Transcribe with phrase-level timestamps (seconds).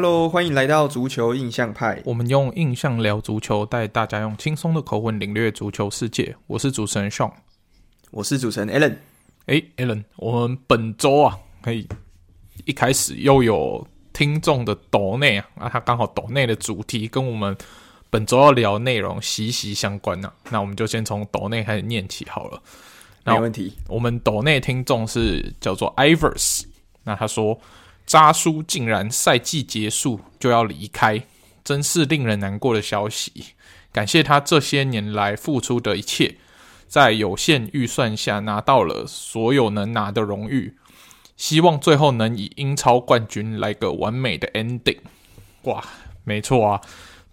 [0.00, 2.00] Hello，欢迎来到足球印象派。
[2.04, 6.36] 我们用印象聊足球，带大家用轻松的口吻领略足球世界。
[6.46, 7.32] 我是主持人 Sean，
[8.12, 8.94] 我是主持人 Alan。
[9.46, 11.88] 哎，Alan，我们本周啊，可以
[12.64, 17.56] 一开始又有听众的抖内啊，啊，他刚好抖内的主题跟我们
[18.08, 20.34] 本周要聊内容息息相关呢、啊。
[20.52, 22.62] 那我们就先从抖内开始念起好了。
[23.24, 23.72] 没问题。
[23.88, 26.66] 我们抖内听众是叫做 Ivers，
[27.02, 27.60] 那他说。
[28.08, 31.22] 渣叔竟然赛季结束就要离开，
[31.62, 33.48] 真是令人难过的消息。
[33.92, 36.36] 感谢他这些年来付出的一切，
[36.86, 40.78] 在有限预算下拿到了所有能拿的荣誉。
[41.36, 45.00] 希望最后能以英超冠军来个完美的 ending。
[45.64, 45.84] 哇，
[46.24, 46.80] 没错啊，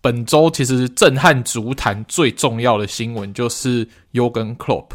[0.01, 4.89] 本周其实震撼足坛最重要的新闻就是 Jürgen Klopp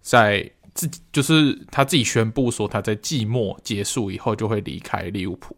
[0.00, 0.52] 在。
[0.76, 5.56] 自己就是他自己宣布说他在季末结束以后就会离开利物浦。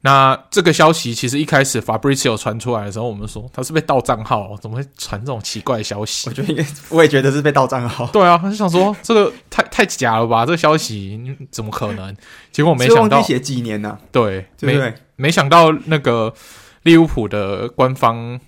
[0.00, 6.28] 那这个消息其实一开始 Fabrizio 传出来的时候，我们说他是被盗账号，怎么会传这种奇怪的消息？
[6.28, 8.06] 我觉得应该，我也觉得是被盗账号。
[8.12, 10.46] 对啊，他就想说这个太太假了吧？
[10.46, 12.14] 这个消息怎么可能？
[12.52, 13.98] 结果没想到写几年呢、啊？
[14.12, 16.32] 对，对对没没想到那个
[16.84, 18.38] 利物浦的官方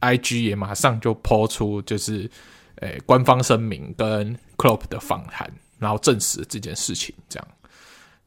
[0.00, 2.30] IG 也马上就 po 出就是。
[2.80, 7.14] 诶，官方声明跟 Klopp 的访谈，然后证实这件事情。
[7.28, 7.48] 这样，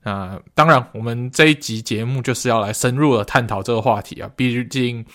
[0.03, 4.29] 那当然，我们这一集节目就是要来深入的探讨这个话题啊。
[4.35, 5.05] 毕竟，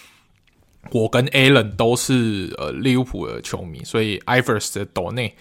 [0.90, 5.34] 我跟 Alan 都是呃利物浦的球迷，所以 Ivers 的抖内，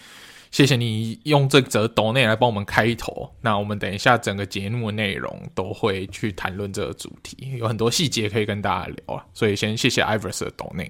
[0.51, 3.33] 谢谢你用这则抖内来帮我们开头。
[3.41, 9.25] 那我们等一下整个节目的内容都会去谈论这个主题，有很多细节可以跟大家聊啊。
[9.33, 10.89] 所以先谢谢 Ivers 的抖内。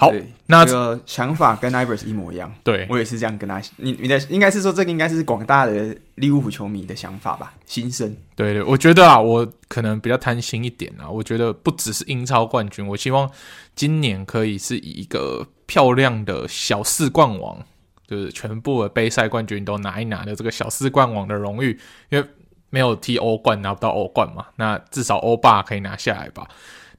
[0.00, 0.10] 好，
[0.46, 2.50] 那这个想法跟 Ivers 一模一样。
[2.64, 3.60] 对，我也是这样跟他。
[3.76, 7.52] 你你的应该是说，这个应该是广大的利物浦球迷的想法吧？
[7.66, 8.16] 心声。
[8.34, 11.06] 对对，我觉得啊，我可能比较贪心一点啊。
[11.06, 13.30] 我觉得不只是英超冠军，我希望
[13.76, 17.62] 今年可以是以一个漂亮的小四冠王，
[18.08, 21.78] 就是全部的杯赛冠军都拿一拿的这个小四冠王的荣誉。
[22.08, 22.26] 因为
[22.70, 26.48] 没有踢欧冠，拿不到欧冠嘛，那至少欧霸可以拿下来吧。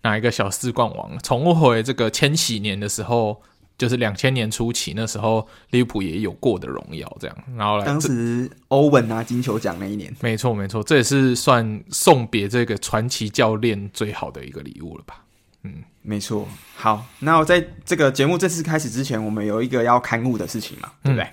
[0.03, 3.41] 拿一个小四冠王，重回这个千禧年的时候，
[3.78, 7.38] 就是两千年初期那时候，利物浦也有过的荣耀，这样。
[7.56, 15.23] 然后来，当时欧文拿金球奖那一年，没错没错，这也是算送别这个传奇教练最好的一个礼物了吧？
[15.63, 16.47] 嗯，没错。
[16.75, 21.23] 好，那我在这个节目正式开始之前，我们有一个要刊物的事情嘛，对不对？
[21.23, 21.31] 嗯、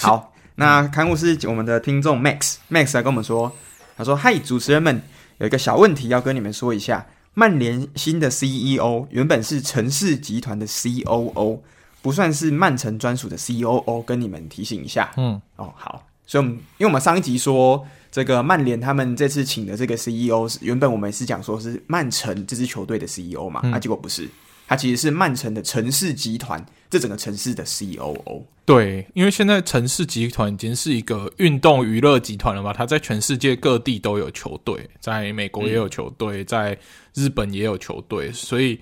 [0.00, 3.50] 好，那刊物是我们的听众 Max，Max、嗯、来跟我们说，
[3.96, 5.02] 他说：“嗨，主持人们，
[5.38, 7.06] 有一个小问题要跟你们说一下。”
[7.38, 11.60] 曼联新的 CEO 原本是城市集团的 COO，
[12.02, 15.12] 不算是曼城专属的 COO，跟你们提醒一下。
[15.16, 24.28] 嗯，哦，好，所以我们因为我们上一集说这个曼联他们这次请的这个 CEO 是原本我们是讲说是曼城这支球队的 CEO 嘛，嗯啊、结果不是。
[24.68, 28.44] 他其实是曼城的城市集团，这整个城市的 COO。
[28.66, 36.78] 对，因为现在城市集团已经是一个运动娱乐集团了嘛，他在全世界各地都有球队，在美国也有球队，嗯、在
[37.14, 38.78] 日本也有球队，所以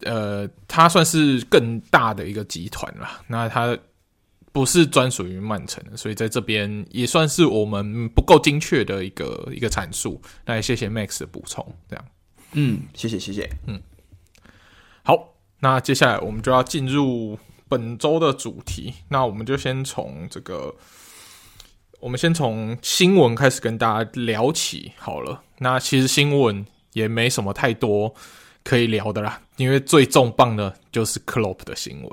[0.00, 3.20] 呃，他算是更大的一个集团了。
[3.26, 3.76] 那他
[4.50, 10.18] 不是专属于曼城的，所以在这边也算是我们不够精确的一个一个阐述。
[10.46, 12.04] 那也谢谢 Max 的补充，这样。
[12.52, 13.78] 嗯，谢谢谢谢，嗯。
[15.60, 18.94] 好，那接下来我们就要进入本周的主题。
[19.08, 20.74] 那我们就先从这个，
[22.00, 25.42] 我们先从新闻开始跟大家聊起好了。
[25.58, 28.14] 那其实新闻也没什么太多
[28.62, 32.10] 可以聊的啦，因为最重磅的就是 Klopp 的新闻。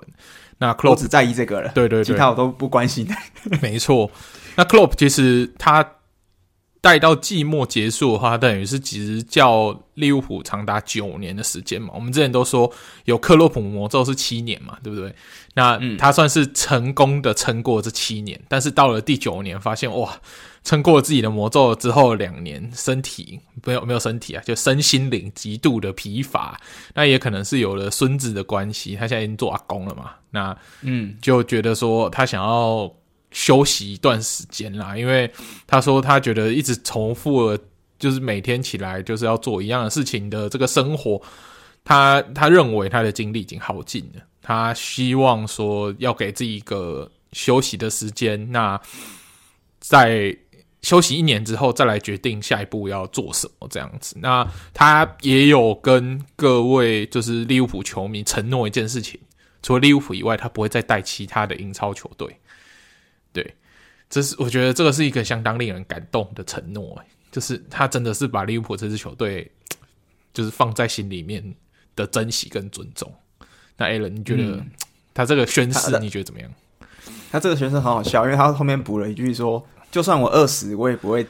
[0.58, 3.08] 那 Klopp 只在意这个了，对对对，其他我都不关心。
[3.62, 4.10] 没错，
[4.56, 5.86] 那 Klopp 其实他。
[6.84, 11.94] 待到季末结束的话，等于是其实叫利物浦长达九年的时间嘛。
[11.96, 12.70] 我们之前都说
[13.06, 15.16] 有克洛普魔咒是七年嘛，对不对？
[15.54, 20.14] 那他算是成功的撑过这七年，嗯、但是到了第九年，发现哇，
[20.66, 26.60] 撑过了自己的魔咒之后，两年身体没有没有身体啊，就身心灵极度的疲乏。
[26.94, 30.12] 那也可能是有了孙子的关系，他现在已经做阿公了嘛。
[30.32, 32.94] 那嗯，就觉得说他想要。
[33.34, 35.30] 休息一段时间啦，因为
[35.68, 37.58] 他说他觉得一直重复了，
[38.00, 41.22] 就是每天起来就是要做一样的事情的这个生活，
[41.84, 48.80] 他他认为他的精力已经耗尽了，他希望说要给自己一个休息的时间，那
[49.80, 50.38] 在
[50.84, 54.16] 休息一年之后再来决定下一步要做什么这样子。
[54.20, 59.20] 那他也有跟各位就是利物浦球迷承诺一件事情，
[59.64, 62.38] 除了利物浦以外，他不会再带其他的英超球队。
[63.34, 63.56] 对，
[64.10, 66.98] 这是我觉得这个是一个相当令人感动的承诺，
[67.32, 69.52] 就是他真的是把利物浦这支球队
[70.34, 71.44] 就是放在心里面
[71.96, 73.12] 的珍惜跟尊重。
[73.76, 74.64] 那 Alan，你觉得
[75.14, 76.50] 他这个宣誓，你觉得怎么样？
[77.32, 81.26] 他这个宣誓很好笑，因为他后面补了一句说：“就算我饿死，我也不会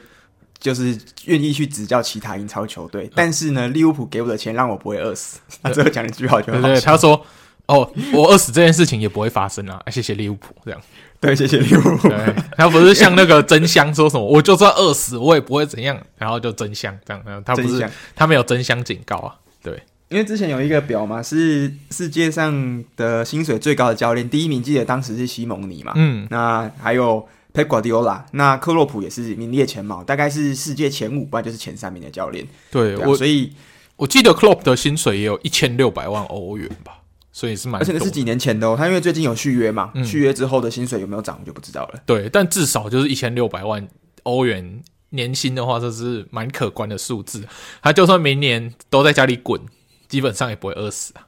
[0.58, 3.10] 就是愿意去执教其他英超球队。
[3.14, 5.40] 但是呢，利物浦给我的钱让我不会饿死。
[5.62, 7.26] ”他最后讲了一句话，就很好笑，对对，他说
[7.66, 10.80] ：“哦，我饿死这件事情也不会发生啊！”谢谢利物浦，这样。
[11.24, 12.08] 对，谢谢利物浦。
[12.08, 17.42] 对，他不是像那个真香说什么，我就算饿死，我也不会怎样，然后就真香这样。
[17.42, 19.34] 他不是，他没有真香警告啊。
[19.62, 25.92] 对，因为之前有一个表嘛，是世界上的薪水最高的教练，第一名记得当时是西蒙尼嘛。
[25.96, 32.46] 嗯，那还有佩瓜迪奥拉，那克洛普也是名列前茅，大概是世界前五，不然就是前三名的教练。
[32.70, 33.50] 对，对啊，我所以
[33.96, 36.98] 我记得克洛普的薪水也有一千六百万欧元吧。
[37.36, 38.76] 所以是蛮，而且那是几年前的哦。
[38.78, 42.00] 他因为最近有续约嘛，嗯、续约之后的薪水有没有涨，我就不知道了。
[42.06, 43.88] 对，但至少就是一千六百万
[44.22, 47.44] 欧元年薪的话，这是蛮可观的数字。
[47.82, 49.60] 他就算明年都在家里滚，
[50.06, 51.26] 基本上也不会饿死啊。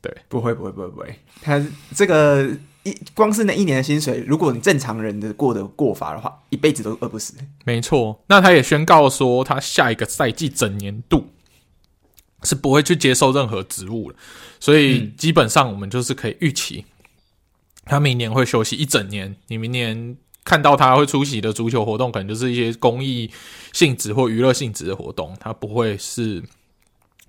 [0.00, 1.18] 对，不会，不会，不会，不会。
[1.42, 1.60] 他
[1.92, 2.48] 这个
[2.84, 7.34] 一光是那一年的薪水，如果你正常人的过的过法的话，一辈子都饿不死。
[7.64, 8.22] 没错。
[8.28, 11.26] 那他也宣告说，他下一个赛季整年度
[12.42, 14.16] 是不会去接受任何职务了。
[14.60, 16.84] 所以基本上我们就是可以预期，
[17.84, 19.36] 他明年会休息一整年。
[19.46, 23.30] 你明年看到他会出席的足球活动，可能就是一些公益
[23.72, 26.42] 性质或娱乐性质的活动，他不会是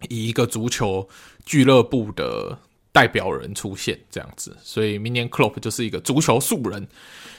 [0.09, 1.07] 以一个足球
[1.45, 2.57] 俱乐部的
[2.91, 4.57] 代表人出现这样子。
[4.61, 6.87] 所以明年 Klopp 就是一个足球素人。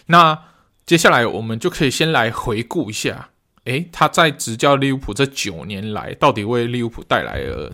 [0.06, 0.38] 那
[0.86, 3.30] 接下来我们就可以先来回顾一下，
[3.64, 7.70] 诶，他在执教利物浦这九年来，到底为利物浦带来了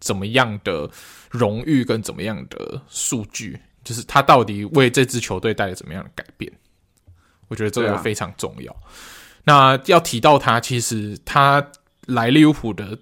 [0.00, 0.90] 怎么样的
[1.28, 6.50] 荣誉跟怎么样的数据，就是他到底为这支球队带来怎么样的改变？
[7.48, 8.74] 我觉得这个非常重要。
[9.44, 11.70] 那要提到他，其实他
[12.06, 12.98] 来利物浦的，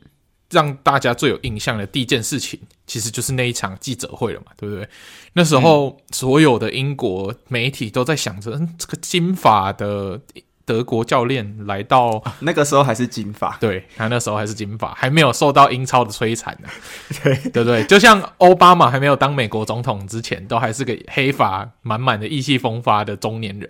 [0.50, 4.88] 让大家最有印象的第一件事情，其实就是那一场记者会了嘛，对不对？
[5.34, 10.20] 那时候所有的英国媒体都在想着，嗯，这个金发的。
[10.68, 16.68] 德国教练来到， 那个时候还是金发，对，他那时候还是金发，还没有受到英超的摧残呢，
[17.24, 17.82] 对对不对？
[17.84, 23.66] 就像奥巴马还没有当美国总统之前，都还是个黑发满满的意气风发的中年人。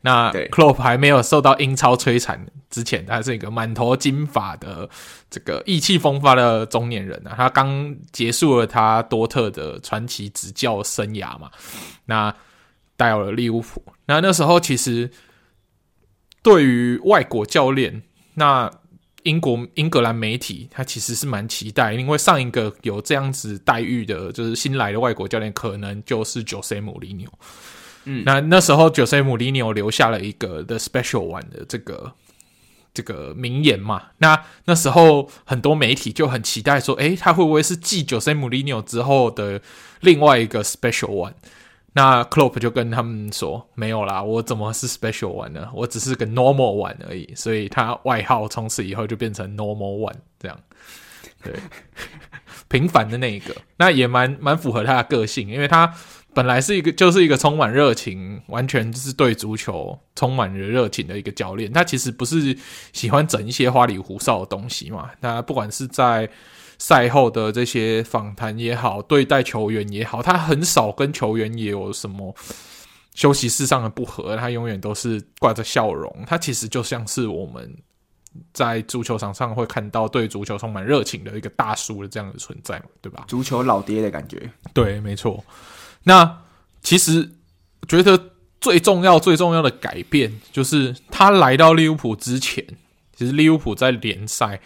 [0.00, 4.88] 那 Klopp 还没有受到英超摧残之前，他是一个满头金发的
[5.28, 7.34] 这个意气风发的中年人啊。
[7.36, 11.50] 他刚结束了他多特的传奇执教生涯嘛，
[12.06, 12.34] 那
[12.96, 13.84] 带有了利物浦。
[14.06, 15.10] 那那时候其实。
[16.42, 18.02] 对于外国教练，
[18.34, 18.70] 那
[19.24, 27.28] 英国英格兰媒体他其实是蛮期待，因为上一个有这样子待遇的，就是新来的外国教练，可能就是 Jose Mourinho。
[28.04, 32.12] 嗯，那那时候 Jose Mourinho 留下了一个 The Special One 的这个
[32.94, 34.04] 这个名言嘛。
[34.18, 39.60] 那那时候很多媒体就很期待说，诶，他会不会是继 Jose Mourinho 之后的
[40.00, 41.34] 另外一个 Special One？
[41.98, 45.68] 那 Klopp 就跟他们说：“没有啦，我怎么是 Special One 呢？
[45.74, 50.56] 我只是个 Normal One 而已。”所以他外号从此以后就变成 Normal One 这样。
[51.42, 51.52] 对，
[52.70, 55.92] 平凡的那一个，那也蛮蛮符合他的个性，因为他
[56.32, 61.72] 本来是一个就是一个充满热情，完全就是对足球充满着热情的一个教练。
[61.72, 62.56] 他其实不是
[62.92, 65.10] 喜欢整一些花里胡哨的东西嘛。
[65.18, 66.30] 那不管是在
[66.78, 72.32] 赛后的这些访谈也好，对待球员也好，他很少跟球员也有什么
[73.14, 76.24] 休息室上的不和，他永远都是挂着笑容。
[76.24, 77.76] 他其实就像是我们
[78.52, 83.24] 在足球场上会看到对足球充满热情的一个大叔的这样的存在，对吧？
[83.26, 84.48] 足球老爹的感觉。
[84.72, 85.44] 对，没错。
[86.04, 86.42] 那
[86.80, 87.28] 其实
[87.88, 88.30] 觉得
[88.60, 92.64] 最重要、最重要的改变，就是他来到利物浦之前，
[93.16, 94.60] 其实利物浦在联赛。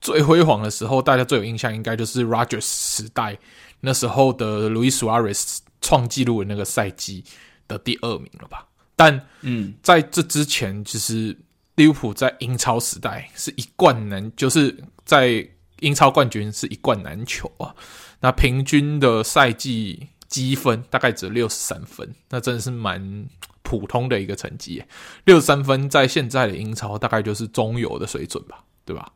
[0.00, 3.38] 最辉煌的时候，大家最有印象应该就是 Rodgers 时代，
[3.80, 7.24] 那时候的 Luis Suarez 创纪录的那个赛季
[7.66, 8.66] 的第二名了吧？
[8.96, 11.36] 但嗯，在这之前，其实
[11.76, 15.48] 利物浦在英超时代是一冠难，就是在
[15.80, 17.74] 英超冠军是一冠难求啊。
[18.20, 23.28] 那平均的赛季积分大概只有六十三分，那真的是蛮
[23.62, 24.82] 普通的一个成绩。
[25.24, 29.12] 六十三分在现在的英超大概就是中游的水准吧，对吧？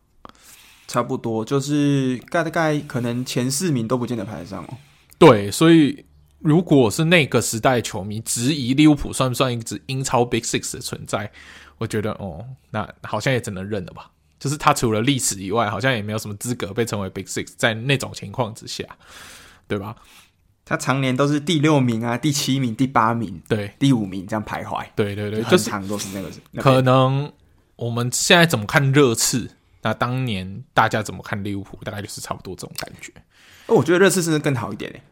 [0.93, 4.77] 差不多，就是大概可能前四名都不见得排得上哦。
[5.17, 6.05] 对，所以
[6.39, 11.33] 如果是那个时代球迷质疑利物浦算不算一支英超 Big Six 的存在，
[11.79, 14.11] 我觉得哦，那好像也只能认了吧。
[14.39, 17.55] 就是他除了历史以外，好像也没有什么资格被称为 Big Six。
[17.57, 18.85] 在那种情况之下，
[19.67, 19.97] 对吧？
[20.67, 24.85] 他常年都是第六名啊，第七名、第八名，对，第五名这样徘徊。
[24.95, 26.29] 对对对，就常都是那个。
[26.63, 27.33] 可能
[27.77, 29.49] 我们现在怎么看热刺？
[29.83, 33.13] 那当年大家怎么看利物浦，大概就是差不多这种感觉。
[33.67, 35.03] 哦，我觉得热刺甚至更好一点诶。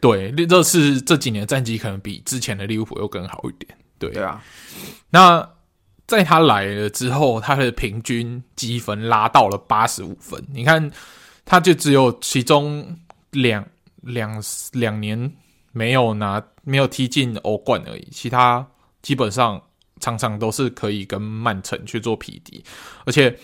[0.00, 3.74] 对，热刺这几年的战绩可能比之前的利物浦又更好一点。
[3.98, 4.44] 对，对啊。
[5.10, 5.50] 那
[6.06, 10.44] 在他来了之后，他的平均积分拉到了八十五分。
[10.52, 10.90] 你看，
[11.44, 12.98] 他就只有其中
[13.30, 13.66] 两
[14.02, 14.42] 两
[14.72, 15.34] 两年
[15.72, 18.66] 没有拿，没有踢进欧冠而已，其他
[19.00, 19.60] 基本上
[20.00, 22.62] 常常都是可以跟曼城去做匹敌，
[23.06, 23.34] 而且。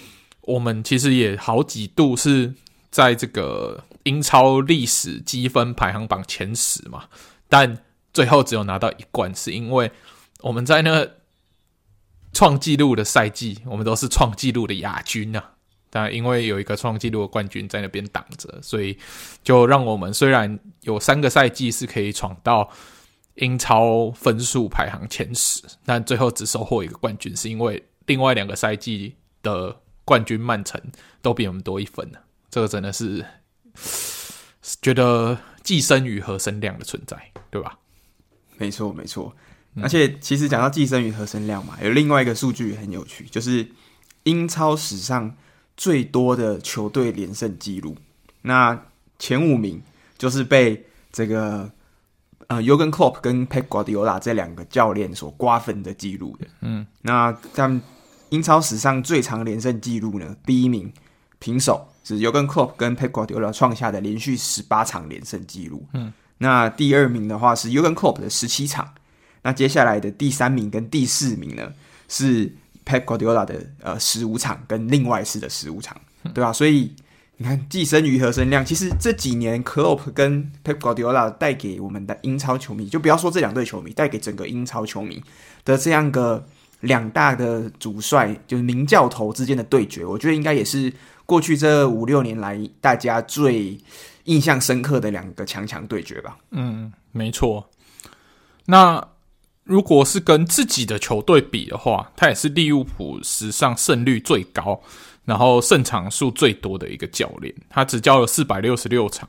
[0.46, 2.52] 我们其实也好几度是
[2.90, 7.04] 在这个英超历史积分排行榜前十嘛，
[7.48, 7.78] 但
[8.12, 9.90] 最后只有拿到一冠，是因为
[10.42, 11.08] 我们在那
[12.32, 15.52] 创纪录的赛季，我们都是创纪录的亚军啊。
[15.88, 18.98] 但因为有一个创纪录的冠军在那边挡着，所以
[19.42, 22.68] 就让我们虽然有三个赛季是可以闯到
[23.36, 29.76] 英超分数排行前十，但最后只收获一个冠军，是因为另外两个赛季的。
[30.04, 30.80] 冠军曼城
[31.22, 32.18] 都比我们多一分呢，
[32.50, 33.24] 这个真的是
[34.82, 37.16] 觉得寄生瑜何生量的存在，
[37.50, 37.78] 对吧？
[38.58, 39.34] 没错，没错。
[39.82, 43.66] 而且其实讲到寄生瑜何生量嘛，有另外一个数据很有趣，就是
[44.22, 45.34] 英超史上
[45.76, 47.96] 最多的球队连胜记录。
[48.42, 48.86] 那
[49.18, 49.82] 前五名
[50.16, 51.70] 就是被这个
[52.46, 56.46] 呃尤根·克洛普跟佩瓜迪奥拉这两个教练所瓜分的记录的。
[56.60, 57.80] 嗯，那他们。
[58.34, 60.36] 英超史上最长连胜纪录呢？
[60.44, 60.92] 第一名
[61.38, 65.86] 平手是尤根 Klopp 跟佩瓜迪奥拉创下的连续十八场连胜纪录。
[65.92, 68.92] 嗯，那第二名的话是尤根 Klopp 的十七场。
[69.42, 71.72] 那接下来的第三名跟第四名呢
[72.08, 72.52] 是
[72.84, 75.96] 佩瓜迪奥拉的呃十五场跟另外四的十五场，
[76.34, 76.52] 对吧？
[76.52, 76.92] 所以
[77.36, 78.66] 你看，既生瑜何生亮？
[78.66, 85.22] 其实这几年 Klopp 跟佩瓜迪奥拉带给我们的英超球迷，就不要说这两队球迷，带给整个英超球迷
[85.64, 86.44] 的这样个。
[86.84, 90.92] 两大的主帅就是名教头之间的对决，我觉得应该也是
[91.26, 93.78] 过去这五六年来大家最
[94.24, 96.36] 印象深刻的两个强强对决吧。
[96.50, 97.68] 嗯，没错。
[98.66, 99.08] 那
[99.64, 104.82] 如果是跟自己的球队比的话，他也是利物浦史上胜率最高，
[105.24, 107.54] 然后胜场数最多的一个教练。
[107.68, 109.28] 他只教了四百六十六场，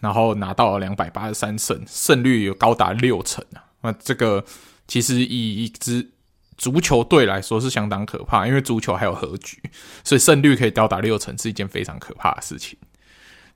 [0.00, 3.64] 然后拿到了两百八十三胜，胜率有高达六成啊。
[3.80, 4.44] 那这个
[4.86, 6.06] 其实以一支
[6.56, 9.60] 足球队来说是相当可怕，因为足球还有和局，
[10.04, 12.78] 所以胜率可以到达六成是一件非常可怕的事情。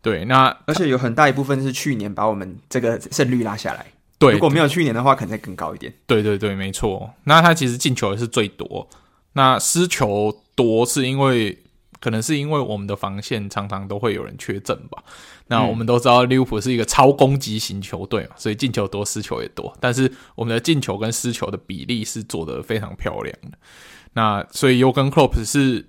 [0.03, 3.87] 对，那而且有很大一部分是去年把我们这个胜率拉下来。
[4.19, 5.93] 对，如果没有去年的话，可能再更高一点。
[6.07, 7.13] 对对对，没错。
[7.25, 8.89] 那他其实进球也是最多，
[9.33, 11.59] 那失球多是因为。
[12.03, 15.05] 可能是因为我们的防线常常都会有人缺阵吧。
[15.51, 19.77] 那我们都知道利物浦是一个超攻击型球队嘛，所以进球多，失球也多。
[19.81, 23.59] 但是我们的进球跟失球的比例是做得非常漂亮的。
[24.13, 25.89] 那所以尤根·克洛普是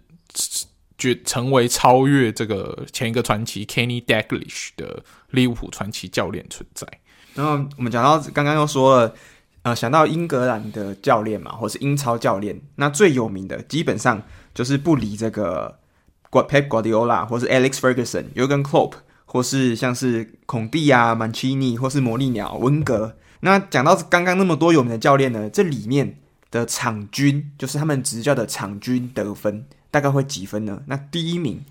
[0.98, 6.88] 决成为超越这个前一个传奇 Kenny Dalglish 的利物浦传奇教练存在。
[7.36, 9.14] 然后我们讲到刚刚又说了，
[9.62, 15.78] 呃，想到英格兰的教练嘛，或是英超教练，那最有名的基本上就是不离这个。
[16.34, 18.94] Pep Guardiola 或是 Alex Ferguson、Jurgen Klopp
[19.32, 23.16] 或是像是孔蒂啊、曼奇尼或是魔力鸟、温格。
[23.40, 26.18] 那讲到刚刚那么多有名的教练呢，这里面
[26.52, 30.84] 的场均就是他们执教的场均得分大概会几分呢？
[30.86, 31.64] 那第一名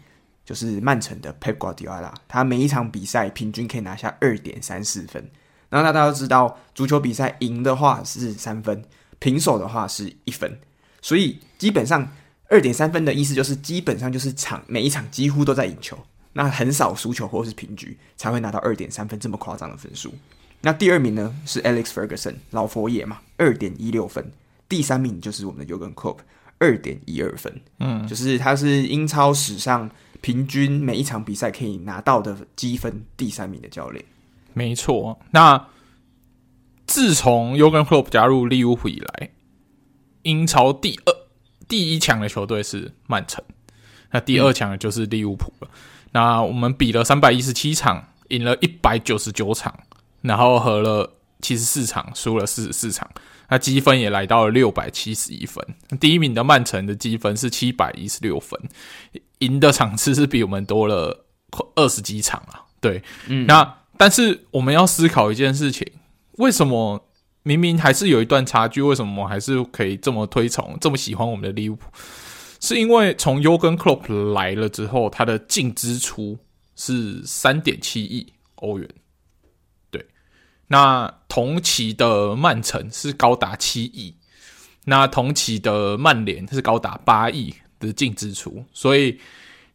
[0.42, 5.30] 就是曼城的 Pep Guardiola，他每一场比赛平均可以拿下二点三四分。
[5.68, 8.82] 然后大家都知道，足球比赛赢的话是三分，
[9.18, 10.58] 平手的话是一分，
[11.02, 12.10] 所以基本上。
[12.52, 15.96] 二点三分的意思就是，基本上就是场每一场几乎都在赢球，
[16.32, 20.14] 那很少输球或是平局才会拿到二点三分这么夸张的分数。
[20.62, 24.30] 那第二名呢是 Alex Ferguson 老佛爷嘛，二点一六分。
[24.68, 26.18] 第三名就是我们的 Jurgen Klopp
[26.58, 27.60] 二点一二分。
[27.78, 34.04] 嗯，就是他是英超史上平均每一场比赛可以拿到的积分第三名的教练。
[34.52, 35.18] 没错。
[35.30, 35.68] 那
[36.86, 39.30] 自从 Jurgen Klopp 加入利物浦以来，
[40.22, 41.14] 英超第二。
[41.66, 43.44] 第一强的球队是曼城，
[44.10, 45.70] 那第二强的就是利物浦了。
[45.70, 45.78] 嗯、
[46.12, 49.72] 那我们比了三百一十七场，赢了一百九十九场，
[50.22, 53.08] 然后和了七十四场，输了四十四场。
[53.48, 55.64] 那积分也来到了六百七十一分。
[55.98, 58.60] 第一名的曼城的积分是七百一十六分，
[59.38, 61.26] 赢的场次是比我们多了
[61.74, 62.62] 二十几场啊。
[62.80, 65.86] 对，嗯，那但是我们要思考一件事情：
[66.38, 67.06] 为什么？
[67.42, 71.86] 明明还是有一段差距，为什么我还是可以这么推崇、这么喜欢我们的利物浦？
[72.60, 76.38] 是因为从尤根·克洛普来了之后，他的净支出
[76.76, 78.88] 是三点七亿欧元。
[79.90, 80.06] 对，
[80.66, 84.14] 那同期的曼城是高达七亿，
[84.84, 88.62] 那同期的曼联是高达八亿的净支出。
[88.72, 89.18] 所以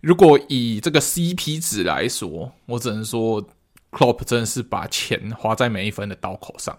[0.01, 3.43] 如果以这个 CP 值来说，我只能说
[3.89, 6.77] ，Klopp 真的是把钱花在每一分的刀口上。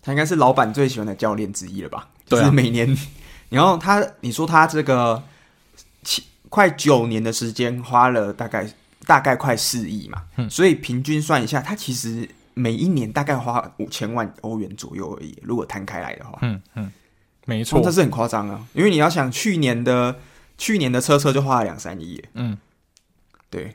[0.00, 2.08] 他应该是老板最喜欢的教练之一了吧？
[2.26, 2.96] 对啊，就是每年，
[3.54, 5.22] 然后他，你说他这个
[6.02, 8.68] 七快九年的时间花了大概
[9.06, 15.36] 大概快四亿嘛，嗯，所以平均算一下，他其实每一年大概花五千万欧元左右而已。
[15.42, 16.92] 如果摊开来的话，嗯嗯，
[17.46, 20.16] 没错，这是很夸张啊，因为你要想去年的
[20.58, 22.58] 去年的车车就花了两三亿，嗯，
[23.50, 23.72] 对，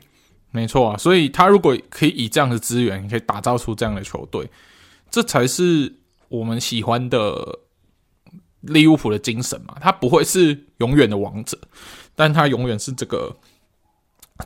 [0.50, 4.48] 没错啊，所以他如果可以以这样的资源，可以打造出这样的球队，
[5.10, 5.94] 这才是。
[6.30, 7.58] 我们喜欢的
[8.62, 11.58] 利物浦的精神嘛，他不会是永远的王者，
[12.14, 13.34] 但他永远是这个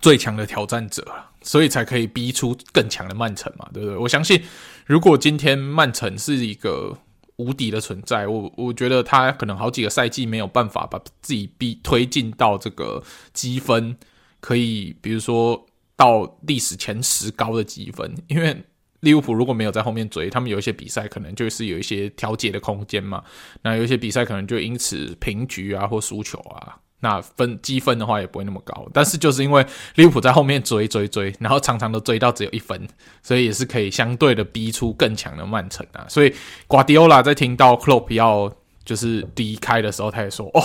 [0.01, 1.07] 最强的挑战者，
[1.43, 3.97] 所以才可以逼出更强的曼城嘛，对不对？
[3.97, 4.43] 我相信，
[4.87, 6.97] 如果今天曼城是一个
[7.37, 13.03] 无敌的存在，我我觉得他可能好几个赛季没有办法把自己逼推进到这个
[13.33, 13.97] 积分，
[14.41, 15.67] 可以比如说
[15.97, 18.65] 到历史前十高的积分，因为。
[19.05, 23.23] 利物浦如果没有在后面追，他们有一些比赛可能就是有一些调节的空间嘛。
[23.63, 28.89] 那有一些比赛可能就因此平局啊，或输球啊，那分积分的话也不会那么高。
[28.93, 32.89] 但是就是因为利物浦在后面追追追，然后常常都追到只有一分，
[33.23, 36.05] 所以也是可以相对的逼出更强的曼城啊。
[36.09, 36.35] 所以
[36.67, 38.53] 瓜迪奥拉在听到克洛普要
[38.85, 40.63] 就是离开的时候，他也说：“哦，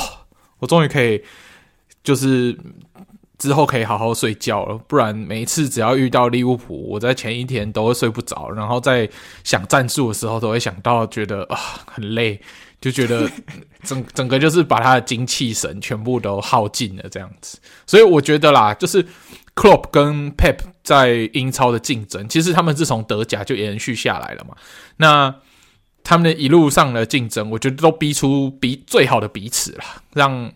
[0.58, 1.22] 我终于可以
[2.02, 2.58] 就是。”
[3.40, 9.10] 之后可以好好睡觉了，不然每一次只要遇到利物浦，我在前一天都会睡不着，然后在
[9.46, 12.40] 想战术的时候都会想到，觉得啊很累，
[12.82, 13.32] 就觉得
[13.84, 17.58] 整整个就是把他的精气神全部都耗尽了这样子。
[17.88, 19.02] 所以我觉得啦，就是
[19.56, 24.54] Klopp 跟 Pep 在英超的竞争，其实他们自从德甲就延续下来了嘛。
[24.98, 25.34] 那
[26.04, 30.52] 他们的一路上的竞争，我觉得都逼出比最好的彼此啦，让。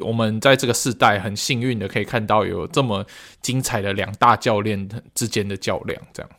[0.00, 3.06] 我们在这个世代很幸运的可以看到有这么
[3.42, 6.30] 精彩的两大教练之间的较量，这样。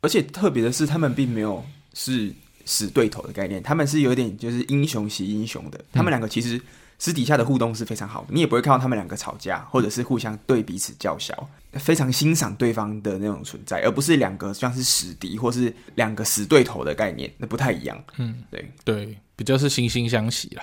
[0.00, 2.32] 而且特别的是，他们并没有是
[2.64, 5.84] 死对头的概念，他们是有点就是英雄惜英雄的。
[5.92, 6.60] 他们两个其实
[6.98, 18.04] 私底下的互动是非常好的，你也不会看到他们两个吵架，或者是互相对彼此叫嚣，非常欣赏对方的那种存在，而不是两个像是死敌或是两个死对头的概念，那不太一样。
[18.18, 20.62] 嗯，对对，比较是惺惺相惜啦。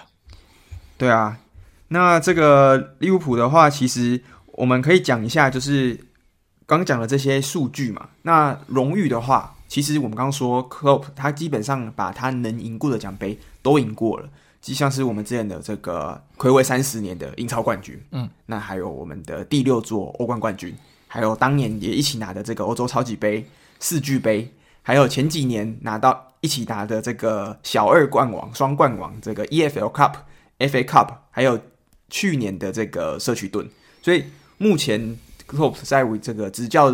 [0.97, 1.37] 对啊。
[1.89, 4.19] 那这个利物浦的话，其实
[4.53, 5.99] 我们可以讲一下，就是
[6.65, 8.09] 刚讲的这些数据嘛。
[8.23, 14.27] 那荣誉的话，其实我们刚刚说，Klopp 他基本上把他能赢过的奖杯都赢过了，
[14.61, 20.75] 就像是我们之前的这个魁违三十年的英超冠军，嗯，那还有我们的第六座欧冠冠军，
[21.07, 23.45] 还有当年也一起拿的这个欧洲超级杯、
[23.79, 30.13] 世俱杯，还有前几年拿到一起拿的这个小二冠王、双冠王，这个 EFL Cup、
[30.57, 31.59] FA Cup，还有。
[32.13, 33.67] 去年的这个社区盾，
[34.03, 34.23] 所以
[34.59, 36.91] 目前 Klopp 在为这个执教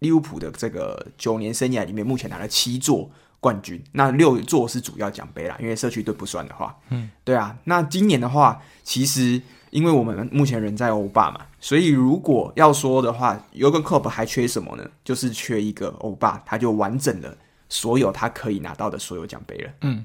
[0.00, 7.56] 利物浦的这个九年生涯里面，目前拿了七座冠军，那六座是主要奖杯啦，因为社区盾不算的话，嗯，对啊。
[7.64, 14.86] 那今年的话，其实因为我们目前人在欧霸嘛，所以如果要说的话，Jurgen Klopp 还缺什么呢？
[15.02, 17.34] 就是缺一个欧霸，他就完整的
[17.70, 20.04] 所有他可以拿到的所有奖杯了，嗯，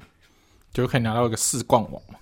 [0.72, 2.18] 就可以拿到一个四冠王嘛。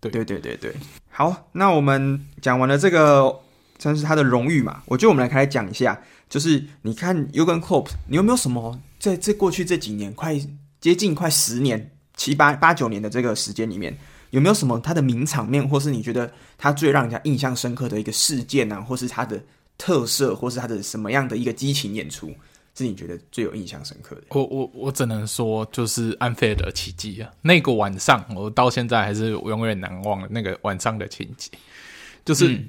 [0.00, 0.74] 对对对对对，
[1.10, 3.40] 好，那我们讲完了这个，
[3.78, 4.82] 算是他的荣誉嘛。
[4.86, 10.38] 我觉得我们来开始讲一下，就是你看 Jurgen Klopp，你有没有什么在这过去这几年，快
[10.80, 13.96] 接近快十年、七八八九年的这个时间里面，
[14.30, 19.42] 有没有什么他的名场面，或是你觉得他最让人家印象深刻的一个事件啊，或是他的
[19.78, 22.32] 特色，或是他的什么样的一个激情演出？
[22.84, 24.22] 是你觉得最有印象深刻的？
[24.28, 27.30] 我我我只能说，就是安菲尔德奇迹啊！
[27.40, 31.50] 那个晚上，我到现在还是永远难忘的那个晚上的情景。
[32.22, 32.62] 就是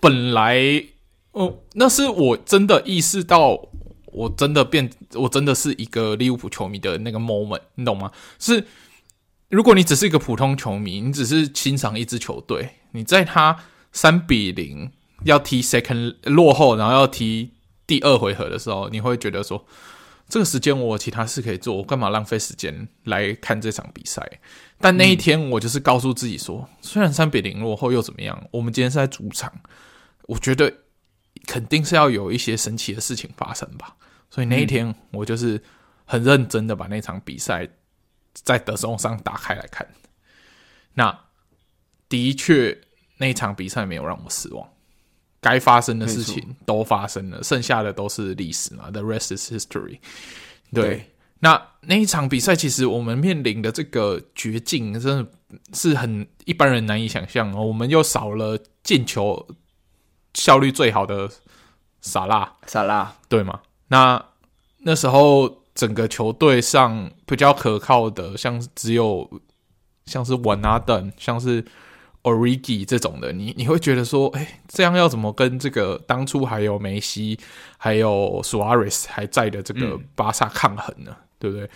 [0.00, 0.60] 本来，
[1.32, 3.58] 哦、那是我真的意识到，
[4.06, 8.10] 我真的变，我真的是一个利物浦球迷的那个 moment，你懂吗？
[8.38, 8.66] 是，
[9.48, 13.56] 如果你只是一个普通球迷，你只是欣赏一支球队，你在他
[13.92, 14.90] 三比零
[15.24, 17.50] 要踢 second 落后，然后要踢。
[17.86, 19.66] 第二回合的时候，你会觉得说，
[20.28, 24.40] 这个时间我有其他事可以做，我干嘛浪费时间来看这场比赛？
[24.78, 28.48] 但那一天，我就是告诉自己说，虽然三比零落后又怎么样？
[28.50, 29.52] 我们今天是在主场，
[30.22, 30.72] 我觉得
[31.46, 33.96] 肯定是要有一些神奇的事情发生吧。
[34.30, 35.62] 所以那一天，我就是
[36.04, 37.68] 很认真的把那场比赛
[38.32, 39.86] 在德松上打开来看。
[40.94, 41.20] 那
[42.08, 42.80] 的确，
[43.18, 44.68] 那场比赛没有让我失望。
[45.44, 48.90] 该发生的事情都发生了，剩下的都是历史嘛。
[48.90, 49.98] The rest is history
[50.72, 50.82] 对。
[50.82, 55.30] 对，那那一场比赛，其实我们面临的这个绝境，真的
[55.74, 57.62] 是很一般人难以想象哦。
[57.62, 59.46] 我们又少了进球
[60.32, 61.28] 效率最好的
[62.00, 63.60] 萨拉，萨拉对吗？
[63.88, 64.24] 那
[64.78, 69.30] 那时候整个球队上比较可靠的，像只有
[70.06, 71.62] 像是瓦纳等，像是
[72.24, 77.38] Origi 这种的，你你会觉得说，哎，这样要怎么跟这个当初还有梅西，
[77.78, 81.14] 还有苏亚雷斯还在的这个巴萨抗衡呢？
[81.14, 81.68] 嗯、对不对？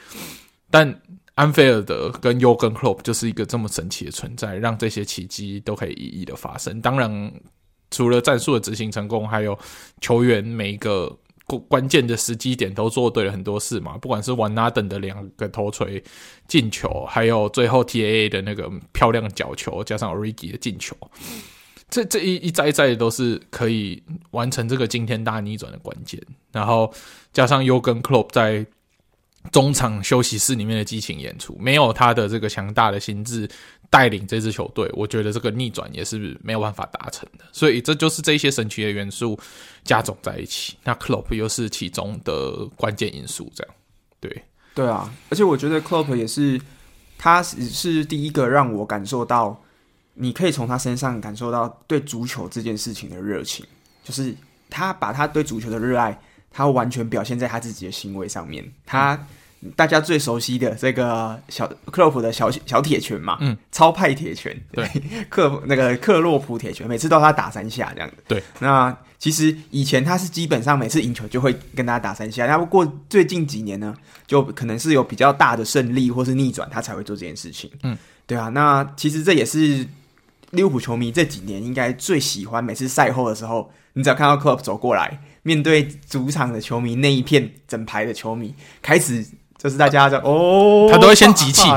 [0.70, 1.00] 但
[1.34, 6.80] 安菲尔德跟尤根克就是一个这么神奇的存在，让这些奇迹都可以一一的发生。
[6.80, 7.32] 当然，
[7.90, 9.56] 除了战术的执行成功，还有
[10.00, 11.14] 球员每一个
[11.56, 13.96] 关键的时机点都做对了很多事嘛。
[13.96, 16.02] 不管是玩纳登的两个头锤
[16.46, 20.94] 进球，还有最后 TAA 的那个漂亮角球，加上 Origi 的进球，
[21.88, 26.20] 这这一一再一再的都是可以完成这个惊天大逆转的关键。
[26.52, 26.92] 然后
[27.32, 28.66] 加上尤根克洛普在。
[29.52, 33.48] 中场休息室里面的激情演出，没有他的这个强大的心智
[33.88, 37.44] 带领这支球队，我觉得这个逆转也是没有办法达成的。
[37.52, 39.38] 所以这就是这些神奇的元素
[39.88, 43.51] 加总在一起，那克洛普又是其中的关键因素。
[43.55, 43.74] 这样，
[44.20, 46.61] 对对啊，而且我觉得克洛普也是，
[47.16, 49.59] 他是第一个让我感受到，
[50.12, 53.64] 你可以从他身上感受到对足球这件事情的热情，
[54.05, 54.37] 就是
[54.68, 56.20] 他把他对足球的热爱。
[56.51, 58.64] 他完全表现在他自己的行为上面。
[58.87, 59.14] 他
[59.75, 64.88] 大家最熟悉的这个小克洛普的小小铁拳嘛，嗯，超派铁拳，对，
[65.29, 68.16] 克那个克洛普铁拳，每次都要他打三下这样子。
[68.29, 73.92] 对，那其实以前他是基本上每次赢球就会跟他打三下，那不过最近几年呢，
[74.27, 77.68] 就可能是有比较大的胜利或是逆转，他才会做这件事情。
[77.83, 79.85] 嗯，对啊，那其实这也是
[80.53, 85.21] 利物浦球迷这几年应该最喜欢，每次赛后的时候，你只要看到克洛普走过来。
[85.42, 89.25] 面对主场的球迷，那一片整排的球迷开始
[89.59, 91.68] 就是大家的哦，他都会先集气，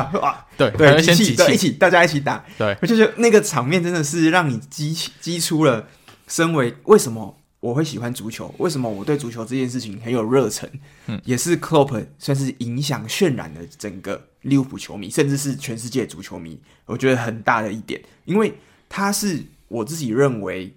[0.55, 5.87] 对对，先集气，一起大家一起打，对，我就觉得那个场面真的是让你激激出了，
[6.27, 10.69] 身为为什么我会喜欢足球，为什么我对足球这件事情很有热忱，
[11.07, 18.53] 嗯，也是 Klopp 算是影响渲染了整个利物浦球迷，甚至是全世界足球迷，我觉得很大的一点，因为
[18.87, 20.73] 他是我自己认为。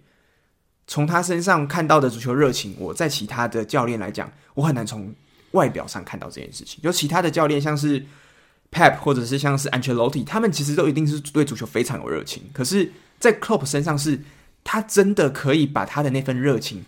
[0.86, 5.10] 从他身上看到的足球热情，我在其他的教练来讲，我很难从
[5.54, 6.78] 外表上看到这件事情。
[6.82, 8.04] 有其他的教练，像是
[8.70, 12.42] Pep 或者是像是 Ancelotti，他们其实都一定是对足球非常有热情。
[12.52, 14.20] 可是，在 Klopp 身上是，是
[14.62, 16.84] 他真的可以把他的那份热情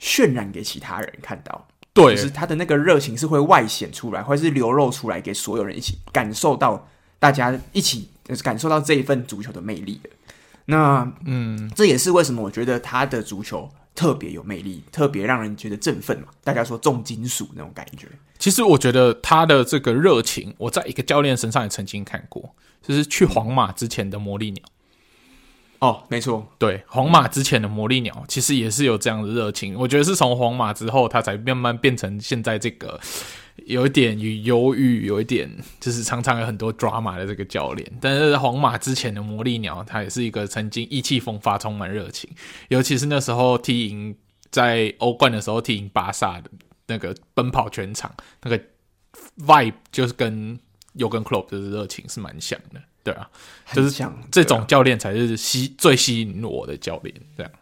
[0.00, 1.66] 渲染给其他人看到。
[1.92, 8.08] 对，就是他的那个热情是会外显出来，或者是流露出来给所有人一起感受到，大家一起
[8.42, 10.10] 感受到这一份足球的魅力的。
[10.66, 13.68] 那嗯，这也是为什么我觉得他的足球
[14.00, 16.28] 特别有魅力，特别让人觉得振奋嘛。
[16.42, 18.08] 大家说重金属那种感觉。
[18.38, 24.62] 其实我觉得他的这个热情，我在一个教练身上也曾经看过，就是去皇马之前的魔力鸟。
[25.80, 29.78] 哦，没错，对，皇马之前的魔力鸟其实也是有这样的热情。
[29.78, 32.98] 我觉得是从皇马之后，他才慢慢变成现在这个。
[33.66, 42.28] 有一点与忧郁，有一点就是常常有很多 drama 的这个教练，但是皇马之前的魔力鸟，他也是一个曾经意气风发、充满热情，
[42.68, 44.14] 尤其是那时候踢赢
[44.50, 46.50] 在欧冠的时候踢赢巴萨的
[46.86, 48.60] 那个奔跑全场，那个
[49.38, 50.58] vibe 就是跟
[50.94, 53.30] 尤根克洛普的热情是蛮像的，对啊，
[53.72, 57.52] 就是像这种教练才是吸最吸引我的教练，这样。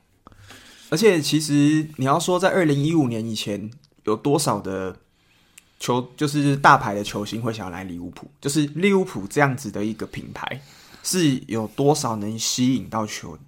[0.90, 3.70] 而且其实你要说在二零一五年以前
[4.04, 4.96] 有多少的。
[5.78, 10.60] 球就是大牌的球星会想要来利物浦，就是利物浦这样子的一个品牌，
[11.02, 13.38] 是有多少能吸引到球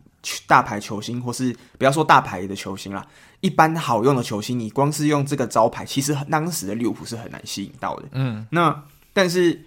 [0.47, 3.07] 大牌球星，或是不要说大牌的球星啦，
[3.41, 8.09] 一般好用的球星，你光是用这个招牌，其实当时的利物浦是很难吸引到的。
[8.13, 9.65] 嗯，那但是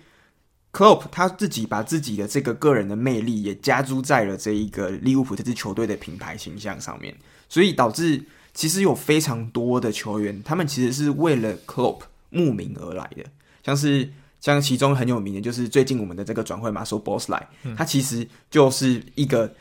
[0.72, 7.16] Klopp 他自己把自己的这个个人的魅力也加诸在了这一个利物浦这支球队的品牌形象上面，
[7.50, 8.24] 所以导致
[8.54, 12.02] 其实有非常多的球员，他们其实是为了 Klopp
[12.34, 13.24] 慕名而来的，
[13.64, 17.44] 像是像其中很有名的，就是最近我们的这个转会马说 Boszlai，
[17.78, 19.56] 他其实就是一个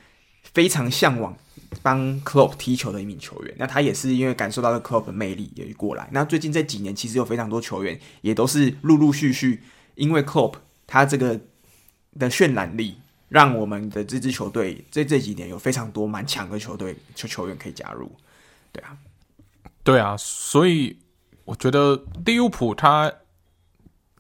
[0.55, 1.37] 非常向往
[1.83, 3.55] 帮 Klopp 踢球的一名球员。
[3.59, 6.09] 那他也是因为感受到了 Klopp 的魅力，也过来。
[6.11, 9.63] 那最近这几年，其实有非常多球员也都是陆陆续续
[9.95, 10.55] 因为 Klopp
[10.87, 11.39] 他这个
[12.19, 12.97] 的渲染力，
[13.29, 18.11] 让我们的这支球队在这几年有非常多蛮强的球队球球员可以加入。
[18.73, 18.97] 对啊，
[19.85, 20.97] 对啊，所以。
[21.45, 23.13] 我觉得利物浦他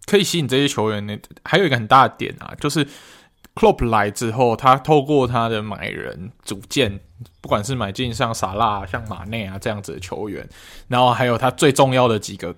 [0.06, 2.86] 可以吸引这些球员呢，还有一个很大的点啊，就是
[3.54, 7.00] Klopp 来之后，他透过他的买人组建，
[7.40, 10.48] 不管是买进像萨拉、像马内啊这样子的球员，
[10.88, 12.54] 然后还有他最重要的几个，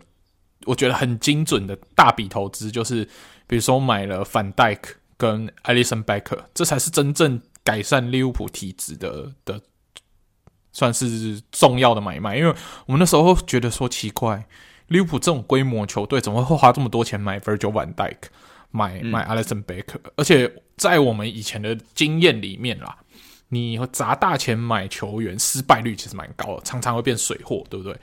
[0.67, 3.05] 我觉得很精准的大笔投资，就是
[3.47, 9.61] 比如说买了范戴克跟艾利森贝克，这才是真正改善利物浦体质的的
[10.75, 14.45] 算是重要的买卖，因为我们那时候觉得说奇怪，
[14.89, 18.17] 利物浦这种规模球队怎么会花这么多钱买 Virgil van Dijk，
[18.73, 22.99] 买买 Alisson Becker，而且在我们以前的经验里面啦，
[23.49, 27.97] 你砸大钱买球员，失败率其实蛮高的，常常会变水货，对不对？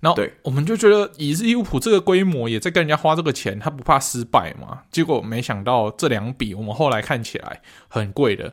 [0.00, 4.82] 然后我们就觉得，以利物浦这个规模，也在跟人家花这个钱，他不怕失败嘛？
[4.90, 8.52] 结果没想到这两笔我们后来看起来很贵的，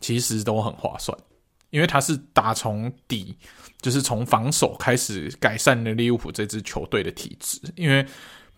[0.00, 1.16] 其实都很划算。
[1.70, 3.36] 因为他是打从底，
[3.80, 7.60] 就是从防守开始改善了利物浦这支球队的体质。
[7.76, 8.06] 因为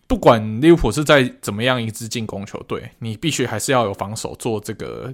[0.07, 5.13] 不管利物浦是在怎么样一支进攻球队，你必须还是要有防守做这个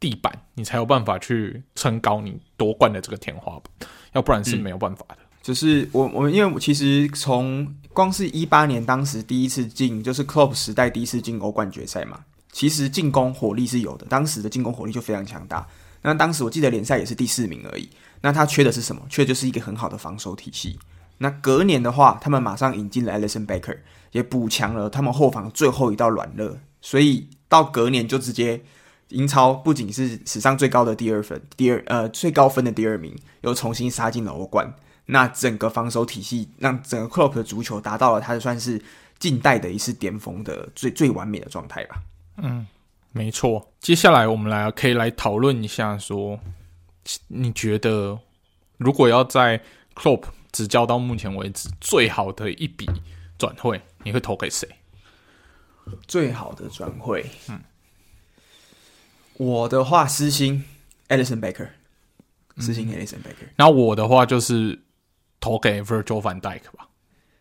[0.00, 5.16] 地板，你才有办法去撑高你夺冠的这个天花板，要不然是没有办法的。
[5.20, 15.66] 嗯、就是我我们因为其实从光是一八年当时第一次进，就是 Klopp 时代第一次进欧冠决赛嘛，其实进攻火力是有的，当时的进攻火力就非常强大。
[16.02, 17.88] 那当时我记得联赛也是第四名而已。
[18.20, 19.02] 那他缺的是什么？
[19.08, 20.78] 缺的就是一个很好的防守体系。
[21.18, 23.78] 那隔年的话，他们马上引进了 Alison Becker，
[24.12, 26.58] 也补强了他们后防最后一道软肋。
[26.80, 28.62] 所以到隔年就直接
[29.08, 34.72] 英超不仅是史上最高的第二分，第二呃最高分的第二名，又重新杀进了欧冠。
[35.06, 38.82] 那整个防守体系让整个 Klopp 的足球达到了他算是
[39.18, 42.02] 近代的一次巅峰的最最完美的状态吧。
[42.36, 42.66] 嗯。
[43.18, 46.38] 没错，接下来我们来可以来讨论一下，说
[47.26, 48.16] 你觉得
[48.76, 49.60] 如果要在
[49.96, 52.88] Klopp 执教到目前为止最好的一笔
[53.36, 54.68] 转会，你会投给谁？
[56.06, 57.60] 最好的转会，嗯，
[59.36, 60.64] 我的话私心
[61.08, 61.70] Alisson Becker，
[62.58, 63.48] 私心 Alisson Becker。
[63.56, 64.80] 那我的话就是
[65.40, 66.87] 投给 Virgil van Dyke 吧。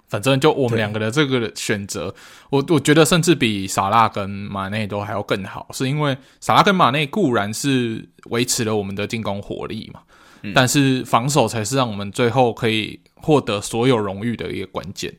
[0.08, 2.14] 反正就我们两个的这个选择，
[2.50, 10.00] 我我觉得甚至比萨拉跟马内都还要更好，是因为萨拉跟马内固然是维持了我们的进攻火力嘛，
[10.44, 15.14] 嗯，但是防守才是让我们最后可以获得所有荣誉的一个关键。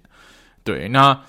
[0.65, 1.21] 对，那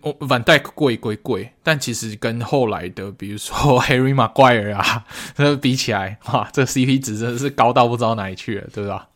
[0.00, 5.04] 我 Van Dijk 贵归贵，但其实跟后来的比如说 Harry Maguire 啊，
[5.60, 9.08] 比起来，哇，这 CP 值真的是高到不知道哪里去了，对吧？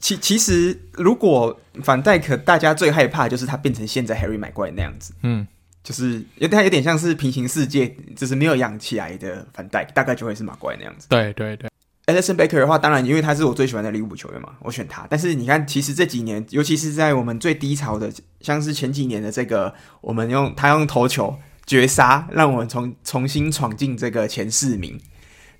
[0.00, 5.46] 其其实，如果反戴克，大家最害怕就是他变成现在 Harry Maguire 那样子，嗯，
[5.82, 11.06] 就是有点有点像是平行世界，就是没有养起来的反戴克，大概就会是马怪那样子。
[11.10, 11.68] 对对对
[12.06, 15.06] ，Alisson Becker 的话，当然因为他是我最喜欢的利物浦球员嘛，我选他。
[15.10, 24.98] 但是你看，其实这几年，尤其是在我们最低潮的，像是前几年的这个，我们用他用头球绝杀，让我们重重新闯进这个前四名。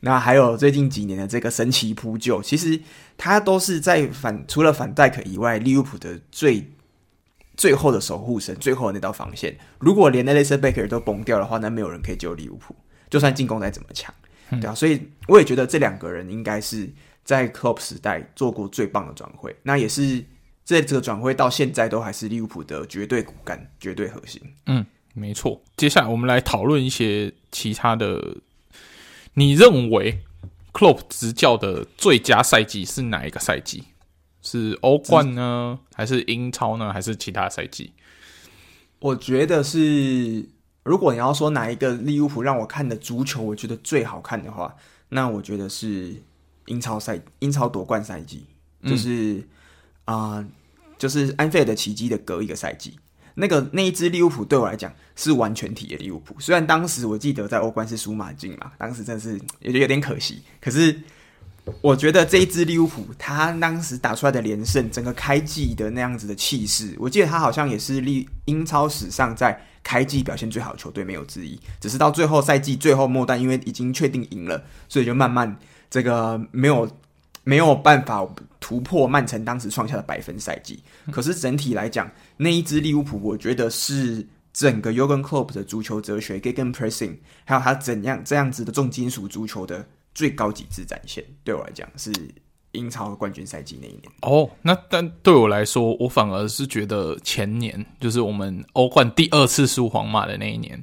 [0.05, 2.79] 那还有最近几年的这个神奇扑救，其实
[3.17, 6.71] 他都是在反除了反戴克以外，利物浦的最
[7.57, 9.57] 最后的守护神，最后的那道防线。
[9.79, 12.77] 如果连 Alisson Becker 都崩掉的话，那没有人可以救利物浦，
[13.09, 14.13] 就算进攻再怎么强，
[14.51, 14.75] 嗯，对啊。
[14.75, 16.87] 所以我也觉得这两个人应该是
[17.25, 20.23] 在 Klopp 时代做过最棒的转会，那也是
[20.67, 24.43] 这这个转会到现在都还是利物浦的绝对骨干、绝对核心。
[24.67, 25.59] 嗯，没错。
[25.79, 28.37] 接下来我们来讨论一些其他的。
[29.35, 30.21] 你认为
[30.73, 33.85] Klopp 执教的最佳赛季是哪一个赛季？
[34.43, 37.93] 是欧冠呢，还是英超呢，还是其他赛季？
[38.99, 40.49] 我觉得是，
[40.83, 44.77] 如果你要说哪一个利物浦让我看的足球，我觉得最好看的话，
[45.09, 46.23] 那我觉得是
[46.67, 48.47] 英超赛，英超夺冠赛季，
[48.85, 49.43] 就是
[50.05, 50.47] 啊、
[50.99, 52.99] 就是安菲尔德奇迹的隔一个赛季。
[53.35, 60.43] 那个那一支利物浦对我来讲是完全体的利物浦，虽然当时我记得在欧冠是输马竞嘛，当时真的是也有点可惜。
[60.61, 61.01] 可是
[61.81, 71.59] 我觉得这一支利物浦，他当时打出来的连胜，整个开季的那样子的气势，我记得他好像也是利英超史上在开季表现最好的球队，没有之一。
[71.81, 75.57] 只是到最后赛季最后末段，因为已经确定赢了，所以就慢慢
[75.91, 76.89] 这个没有。
[77.45, 78.27] 没有办法
[78.59, 91.23] 突破曼城当时创下的百分赛季，可是整体来讲，那一支利物浦，我觉得是整个 Jurgen Klopp 的足球哲学，Gegenpressing，还有他怎样这样子的重金属足球的最高极致展现。
[91.45, 92.11] 对我来讲，是
[92.73, 94.03] 英超冠军赛季那一年。
[94.23, 100.83] 哦，那但对我来说，我反而是觉得前年，就是我们欧冠第二次输皇马的那一年，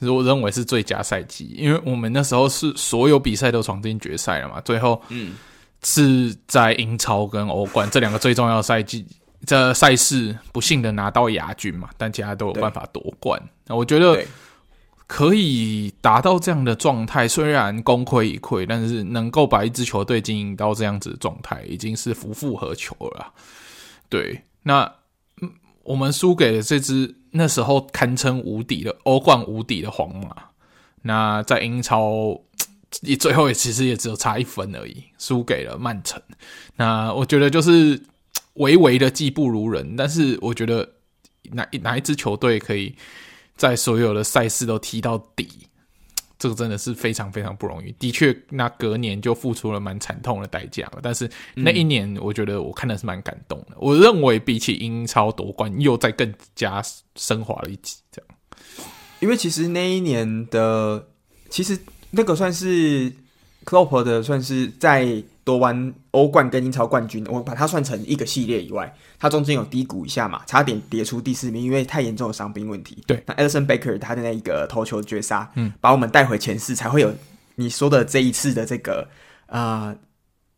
[0.00, 5.34] 是我认为是最佳赛季，因为我们那时候是所有比赛都闯进决赛了嘛，最后，嗯。
[5.84, 9.06] 是在英超跟欧冠这两个最重要的赛季，
[9.44, 13.38] 这赛事不幸的拿到亚军嘛，但其他都有办法夺冠。
[13.66, 14.24] 那我觉得
[15.06, 23.30] 可以达到这样的状态，虽然功亏一篑，但是能够把一支球队经营到这样子的状态，已经是夫复何求了。
[24.08, 24.90] 对，那
[25.82, 30.34] 我们输给了这支那时候堪称无敌的欧冠无敌的皇马，
[31.02, 32.40] 那在英超。
[33.02, 36.20] 也最后也其实也只有差一分而已，输给了曼城。
[36.76, 38.00] 那我觉得就是
[38.54, 40.88] 微微的技不如人，但是我觉得
[41.52, 42.94] 哪哪一支球队可以
[43.56, 45.48] 在所有的赛事都踢到底？
[46.36, 50.98] 这个真的是非常非常不容易，的确，那隔年就付出了蛮惨痛的代价了。
[51.02, 53.68] 但是那一年，我觉得我看的是蛮感动的。
[53.70, 56.84] 嗯、我认为比起英超夺冠，又再更加
[57.16, 57.96] 升华了一级。
[58.10, 58.36] 这样，
[59.20, 61.08] 因为其实那一年的，
[61.48, 61.78] 其实
[62.16, 63.12] 那个算是
[63.64, 65.22] Klopp 的，算是在。
[65.44, 73.04] 夺完欧冠跟英超冠军，我把它算成一个系列以外，它中间有低谷一下嘛，差点跌出第四名，因为太严重的伤兵问题。
[73.06, 77.14] 对，那 Alisson Becker 他的那一个头球绝杀，嗯，把我们带回前四，才会有
[77.56, 79.06] 你说的这一次的这个
[79.44, 79.96] 啊、呃，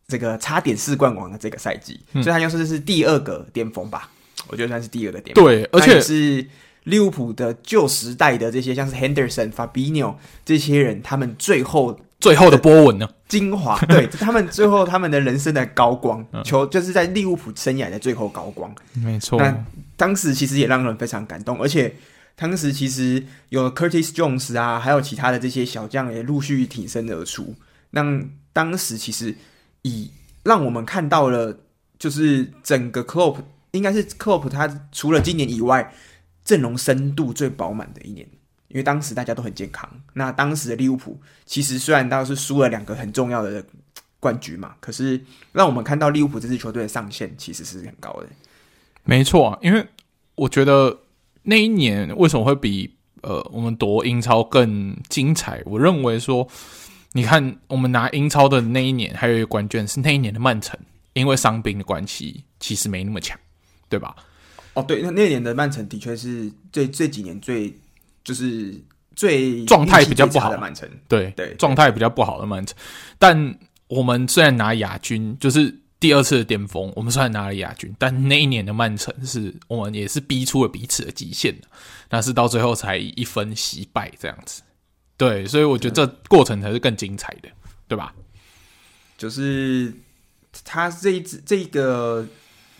[0.07, 4.09] 这个差点四冠王的这个赛季，嗯、所以他就说这是第二个巅峰吧，
[4.47, 5.43] 我觉得算是第二个巅峰。
[5.43, 6.47] 对，而且是
[6.87, 11.99] 利物浦的旧时代的这些，像是 Henderson、Fabinho 这些人，他们最后。
[12.19, 13.07] 最后的波纹呢？
[13.27, 18.73] 精华， 对 他们最后他们的人生的高光，球就是在利物浦生涯的最后高光。
[18.93, 19.55] 没错，那
[19.95, 21.93] 当时其实也让人非常感动，而且
[22.35, 27.53] 当时其实有 Curtis Jones 啊，还有其他的这些小将也陆续挺身而出，
[27.91, 28.03] 那
[28.51, 29.35] 当时其实
[29.83, 30.09] 以
[30.41, 31.59] 让我们看到了，
[31.99, 33.37] 就是整个 Klopp
[33.73, 35.93] 应该是 Klopp 他除了今年以外，
[36.47, 38.25] 阵容深度最饱满的一年。
[38.69, 43.63] 因为当时大家都很健康，那当时的利物浦其实虽然当时输了两个很重要的
[44.19, 45.19] 冠军嘛，可是
[45.53, 48.27] 让我们看到利物浦这支球队的上限其实是很高的。
[49.05, 49.87] 没错，因为
[50.35, 50.99] 我觉得
[51.43, 55.63] 那一年为什么会比呃我们夺英超更精彩？
[55.65, 56.45] 我认为说，
[57.13, 60.77] 你看我们拿英超的那一年，还有一个关键是那一年的曼城，
[61.13, 63.39] 因为伤兵的关系，其实没那么强，
[63.87, 64.13] 对吧？
[64.79, 67.73] 哦，对，那那一年的曼城的确是这这几年最。
[68.23, 68.75] 就是
[69.15, 72.77] 最状态比较不好的曼城，对对，状态比较不好的曼城。
[73.17, 81.69] 但我们虽然拿亚军，就是第二次的巅峰，我们虽然拿了亚军，但那一年的曼城是我们也是逼出了彼此的极限的，
[82.09, 84.61] 那是到最后才一分惜败这样子。
[85.15, 87.47] 对，所以我觉得这过程才是更精彩的，
[87.87, 88.13] 对吧？
[89.17, 89.93] 就是
[90.65, 92.27] 他这一支这个。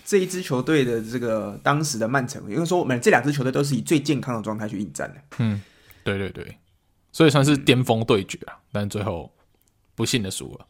[0.08, 5.22] 这一支球队的这个当时的曼城，因为说我们这两支球队都是以最健康的状态去应战的。
[5.39, 5.62] 嗯，
[6.02, 6.58] 对对对，
[7.12, 9.30] 所以算是巅峰对决啊，嗯、但最后
[9.96, 10.65] 不幸的输了。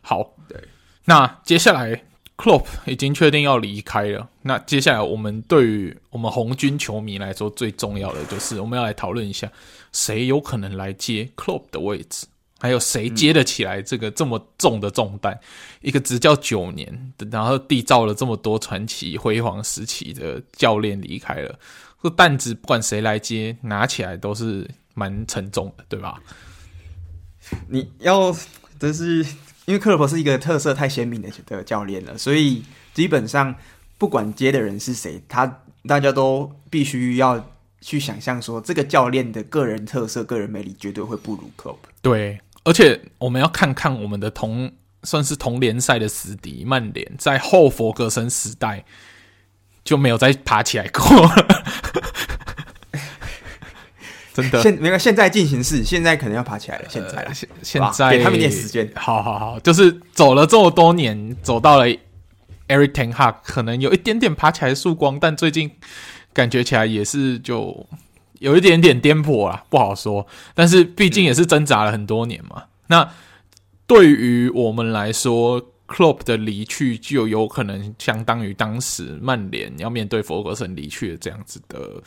[0.00, 0.60] 好，对，
[1.04, 2.04] 那接下来
[2.36, 4.28] Klopp 已经确定要离开了。
[4.42, 9.48] 那接下来我们对于我们红军球迷来说，最重要的就是我们要来讨论一下，
[9.92, 12.26] 谁有可能来接 Klopp 的位置。
[12.62, 15.34] 还有谁接得起来这个这么重的重担？
[15.34, 15.40] 嗯、
[15.80, 21.58] 一个执教九年，然后缔造了这么多传奇辉煌时期的教练离开了，
[22.00, 26.22] 这担子不管谁来接，拿起来都是蛮沉重的，对吧？
[27.68, 28.32] 你要，
[28.78, 29.26] 这是
[29.64, 32.62] 因为克洛普是一个特色太鲜明的的教练了，所以
[32.94, 33.52] 基本上
[33.98, 37.44] 不管接的人是谁，他大家都必须要
[37.80, 41.88] 去想象说，这个教练的个人特色、个人魅力绝对会不如克洛普。
[42.00, 42.40] 对。
[42.64, 44.72] 而且我们要看看我们的同
[45.02, 48.84] 算是同联赛的死敌曼联，在后佛格森时代
[49.82, 51.64] 就没有再爬起来过了，
[54.32, 54.62] 真的。
[54.62, 56.84] 现 没有现在进行式，现在可能要爬起来了。
[56.88, 58.88] 现在，呃、现现在给他们一点时间。
[58.94, 61.86] 好好好，就是走了这么多年，走到了
[62.68, 65.72] Eric ten Hag，可能有一点点爬起来的曙光，但最近
[66.32, 67.88] 感觉起来也是就。
[68.42, 70.26] 有一点点颠簸啊，不好说。
[70.54, 72.64] 但是毕竟也是挣扎了很多年嘛。
[72.88, 73.08] 那
[73.86, 82.02] 对于我们来说，Klopp 的离去就有可能相当于当时曼联要面对弗格森离去的这样子的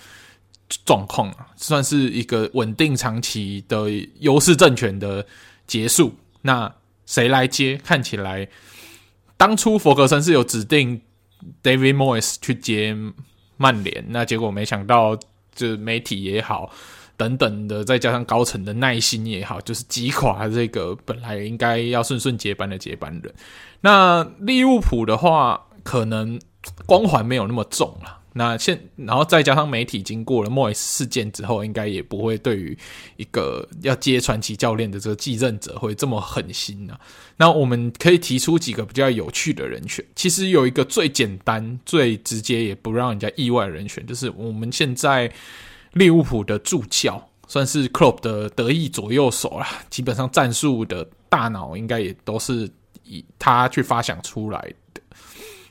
[0.85, 3.87] 状况啊，算是一个稳定长期的
[4.19, 5.25] 优势政权的
[5.65, 6.13] 结束。
[6.41, 6.71] 那
[7.05, 7.79] 谁来接？
[7.83, 8.47] 看起来
[9.37, 11.01] 当初弗格森是有指定
[11.63, 12.95] David Moyes 去接
[13.57, 15.17] 曼联，那结果没想到。
[15.55, 16.69] 就是媒体也好，
[17.17, 23.33] 等等的，再加上高层的耐心也好，就是击垮这个本来应该要顺顺接班的接班人。
[23.81, 26.39] 那利物浦的话，可能
[26.85, 28.19] 光环没有那么重了。
[28.37, 32.77] 那现然后再加上媒体经过了莫耶斯事件之后，应该也不会对于
[33.15, 36.99] 一个要接传奇教练的这个继任者会这么狠心啊。
[37.37, 40.03] 那我们可以提出几个比较有趣的人选。
[40.17, 45.31] 其实有一个最简单、最直接，也不让人家意外的人选，就是我们现在
[45.93, 49.65] 利物浦的助教，算是 Klopp 的得意左右手啦。
[49.89, 52.69] 基本上战术的大脑应该也都是
[53.05, 54.59] 以他去发想出来
[54.93, 55.01] 的。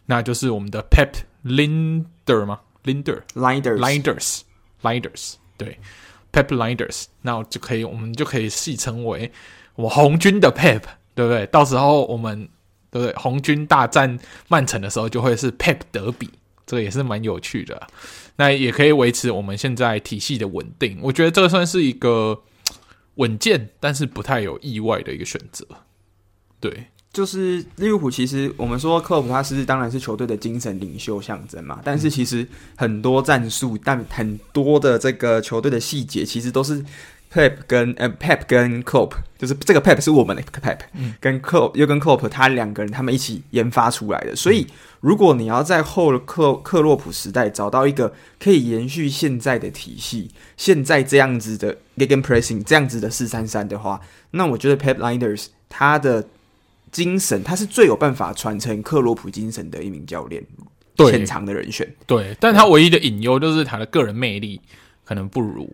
[0.07, 1.11] 那就是我们的 Pep
[1.45, 5.79] Lijnders 吗？Lijnders，Lijnders，Lijnders，对
[6.33, 7.05] ，Pep Lijnders。
[7.23, 9.31] 那就可以，我们就可以戏称为。
[9.77, 10.83] 我红军的 Pep，
[11.15, 11.47] 对不对？
[11.47, 12.49] 到时候我们
[12.91, 13.15] 对不对？
[13.17, 14.19] 红军大战
[14.49, 16.31] 曼城的时候，就会是 Pep 德比，
[16.67, 17.87] 这个也是蛮有趣的。
[18.37, 20.99] 那也可以维持我们现在体系的稳定。
[21.03, 22.43] 我觉得这个算是一个
[23.17, 25.67] 稳健，但是不太有意外的一个选择。
[26.61, 26.87] 对。
[27.15, 32.45] 就是利物浦，其实我们说克洛普他是当然是球队的精神领袖象征嘛，但是其实
[32.75, 36.85] 很多战术，但很多的这个球队的细节，其实都是
[37.33, 40.79] Pep 跟呃 Pep 跟 Klopp，就是这个 Pep 是我们的 Pep，
[41.21, 44.35] 跟 Klopp 又跟 Klopp 他两个人他们一起研发出来的。
[44.35, 44.67] 所以
[44.99, 54.01] 如果你要在后克克洛普时代找到一个可以延续现在的体系，现在这样子的 Gegenpressing 这样子的四三三的话，
[54.33, 56.27] 那我觉得 Pep Lijnders 他的。
[56.95, 60.41] 精神，他是最有办法传承克洛普精神的一名教练，
[61.11, 61.93] 潜藏的人选。
[62.07, 64.61] 对，但他唯一的隐忧就是他的个人魅力
[65.05, 65.69] 可能不如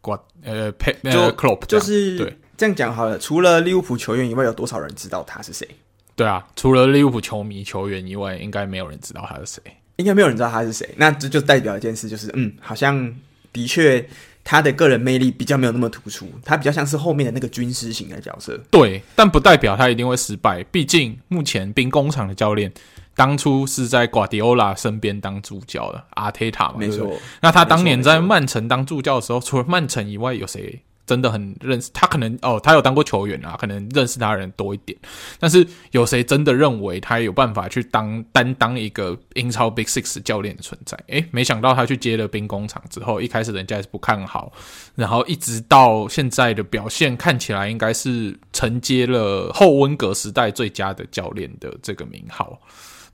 [0.00, 1.66] 瓜呃佩呃克洛普。
[1.66, 3.18] 就是对这样讲好了。
[3.18, 5.68] 除了利物浦球员以外，有多少人知道他是谁？
[6.14, 9.60] 对啊，除了利物浦球迷球员以外，应该没有人知道他是谁。
[9.96, 10.88] 应该没有人知道他是谁。
[10.96, 13.12] 那这就代表一件事，就是嗯，好像
[13.52, 14.08] 的确。
[14.44, 18.58] 他的个人魅力比较没有那么突出，他比较像是后面的那个军师型的角色。
[18.70, 20.62] 对，但不代表他一定会失败。
[20.64, 22.72] 毕竟目前兵工厂的教练
[23.14, 27.12] 当初是在瓜迪奥拉身边当助教的阿泰塔嘛，没错。
[27.40, 30.82] 那他当年在曼城当助教的时候，除了曼城以外，有谁？
[31.06, 34.96] 真的很认识他，可能哦，他有当过球员啊，可能认识他的人多一点。
[35.38, 40.96] 但是有谁真的认为他有办法去当担当一个英超 Big Six 教练的存在？
[41.08, 44.52] 诶，没想到他去接了兵工厂之后，一开始人家也是不看好，
[44.94, 52.60] 然后一直到现在的表现看起来应该是承接了后温格时代最佳的教练的这个名号。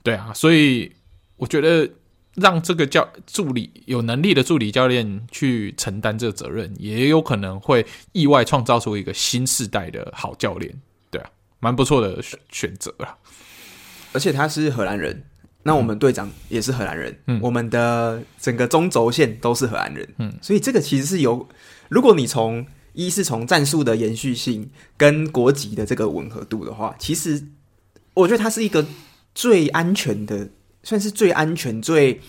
[0.03, 0.91] 对啊，所以
[1.37, 1.89] 我觉得。
[2.35, 10.73] 让这个教助理有能力的助理教练去承担这个责任，也有可能会意外创造出一个新世代的好教练，
[11.09, 13.17] 对啊，蛮不错的选选择啦。
[14.13, 15.23] 而且他是荷兰人，
[15.63, 21.49] 那我们队长也是荷兰人，嗯，我们的整个中轴线都是荷兰人，嗯，所以这个其实是有，
[21.89, 27.47] 如果你从一是从战术的延续性跟国籍的这个吻合度的话，其实
[28.13, 28.85] 我觉得他是一个
[29.33, 30.49] 最安全的。
[30.89, 32.19] 算是最安全、最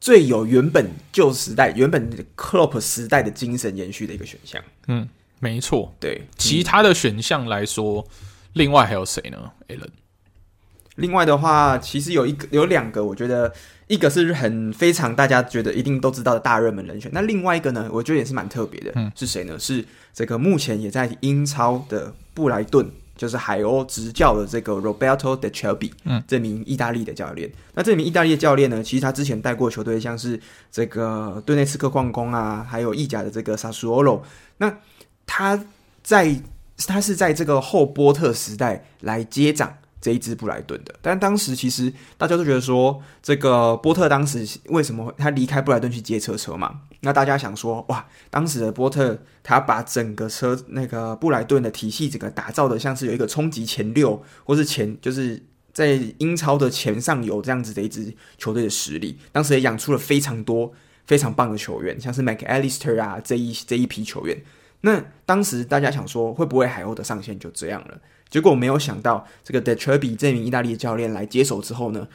[0.00, 4.62] 最有原本旧时代、原本克洛普时代的精神延续的一个选项。
[4.86, 5.08] 嗯，
[5.40, 5.92] 没错。
[5.98, 9.88] 对其他的选项来说，嗯、另外还有谁呢？Alan。
[10.94, 13.52] 另外的话，其实有一个、有两个，我觉得
[13.88, 17.10] 一个是很非常大家觉得一定都知道的大热门人选。
[17.12, 18.92] 那另外一个呢，我觉得也是蛮特别的。
[18.94, 19.58] 嗯，是谁呢？
[19.58, 22.88] 是这个目前也在英超的布莱顿。
[23.16, 27.50] 就是海鸥执教的这个 Roberto De Chelbi，嗯，这名意大利的教练。
[27.74, 30.40] 那这名意大利的教练呢，其实他之前带过球队，像是
[30.70, 34.22] 这个顿内茨克矿工啊，还有意甲的这个 Sassuolo。
[34.58, 34.78] 那
[35.26, 35.64] 他
[36.02, 36.36] 在
[36.86, 40.94] 他是在这个后波特时代来接掌这一支布莱顿的。
[41.00, 46.80] 但当时其实大家都觉得说，这个波特当时为什么他离开布莱顿去接车车嘛？
[47.00, 55.42] 那大家想说，哇，当时的波特他把整个车那个布莱顿的体系整个打造的像是有一个冲击前六，或是前就是
[55.72, 59.18] 在英超的前上游这样子的一支球队的实力。
[59.32, 60.72] 当时也养出了非常多
[61.06, 64.36] 非常棒的球员，像是 McAllister 啊这一这一批球员。
[64.82, 67.98] 那当时大家想说，会不会海鸥的上限就这样了？
[68.28, 72.06] 结果没有想到，这个 De Zerbi 这名意大利教练来接手之后呢，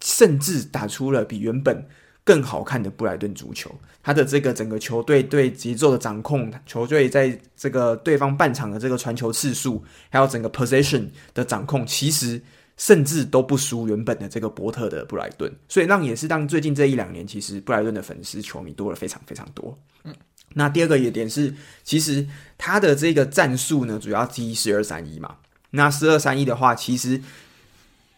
[0.00, 1.84] 甚至打出了比原本。
[2.26, 3.70] 更好看的布莱顿足球，
[4.02, 12.42] 他的这个整个球队对节奏的掌控，球队在这个对方半场的这个传球次数，还有整个 possession 的掌控，其实
[12.76, 19.78] 甚至都不输原本的这个伯特的布莱顿，所以让也是让最近这一两年，其实布莱顿的粉丝球迷多了非常非常多。
[20.02, 20.12] 嗯，
[20.58, 21.54] 那第二个一点是，
[21.84, 22.26] 其实
[22.58, 25.36] 他的这个战术呢，主要踢四二三一嘛，
[25.70, 27.20] 那四二三一的话，其实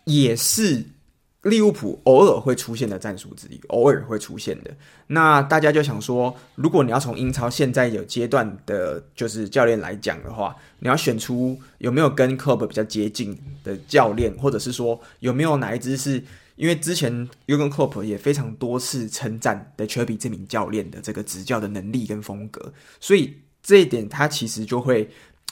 [0.04, 0.84] 也是。
[1.42, 4.74] 利物浦偶尔会出现的战术之一，偶尔会出现的。
[5.06, 16.22] 那大家就想说，如果你要从英超现在有阶段的，就是教练来讲的话，你要选出有没有跟克洛普比较接近的教练，或者是说有没有哪一支是？
[16.58, 25.08] 因为之前约根克洛普也非常多次称赞德切尔比这名教练的这个执教的能力跟风格，所以这一点他其实就会。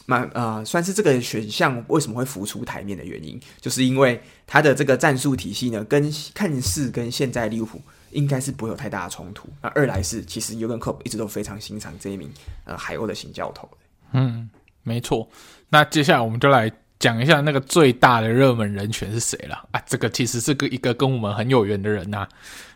[0.08, 7.80] 蛮呃，算是这个选项为什么会浮出台面的原因，就是因为他的这个战术体系呢，跟看似跟现在利物浦
[8.12, 9.48] 应该是不会有太大的冲突。
[9.60, 12.30] 那二来是，其实尤根克洛普一直都非常欣赏这一名
[12.66, 13.68] 呃海鸥的新教头。
[14.12, 14.48] 嗯，
[14.84, 15.28] 没错。
[15.70, 19.82] 那接下来我们就来讲一下那个最大的热门人选是谁了啊？
[19.86, 22.28] 这个其实是个一个跟我们很有缘的人呐、啊，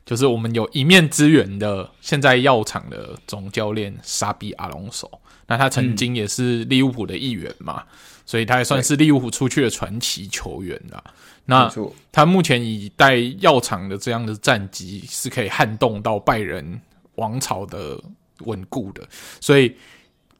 [0.05, 5.11] 就是我们有一面之缘的现在药厂的总教练沙比阿隆索。
[5.47, 7.87] 那他曾经也是利物浦的一员嘛，嗯、
[8.27, 11.03] 所以他也算是利物浦出去的传奇球员啦。
[11.47, 11.73] 那
[12.13, 16.81] 他目前以带药厂的这样的战绩，是可以撼动到拜仁
[17.15, 17.99] 王朝的
[18.41, 19.03] 稳固的，
[19.41, 19.75] 所以。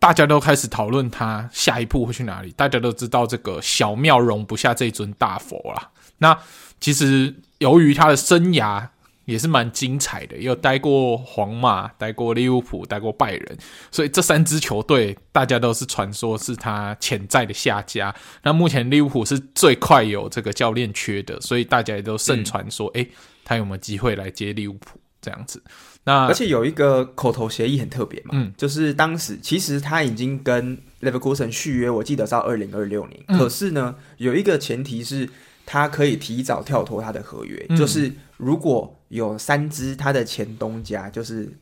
[0.01, 2.51] 大家都开始讨论他下一步会去哪里。
[2.57, 5.91] 大家都知道这个小庙容不下这尊大佛啦。
[6.19, 6.37] 那
[6.81, 8.89] 其实由于他的生涯
[9.27, 13.59] 也是蛮精彩的，有待过皇马、待过利物浦、待过拜仁，
[13.93, 18.13] 所以这三支球队大家都是传说是他潜在的下家。
[18.43, 23.11] 那目前利物浦是最快有这个教练缺的，所以大家也都盛传说，诶、嗯欸，
[23.45, 25.63] 他有没有机会来接利物浦这样子？
[26.03, 33.39] 那而且有一个口头协议很特别嘛，嗯，就是当时其实他已经跟 Leverkusen 续约，我记得是到二零二六年，嗯。
[33.39, 35.29] 可是呢，有一个前提是，
[35.67, 41.53] 他可以提早跳脱他的合约，嗯，就是如果有三支他的前东家，就是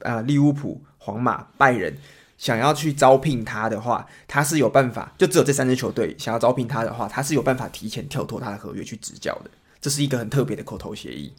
[0.00, 1.96] 呃利物浦、皇马、拜仁
[2.36, 9.50] 想要去招聘他的话，他是有办法，就只有这三支球队想要招聘他的话，他是有办法提前跳脱他的合约去执教的。
[9.80, 11.32] 这是一个很特别的口头协议。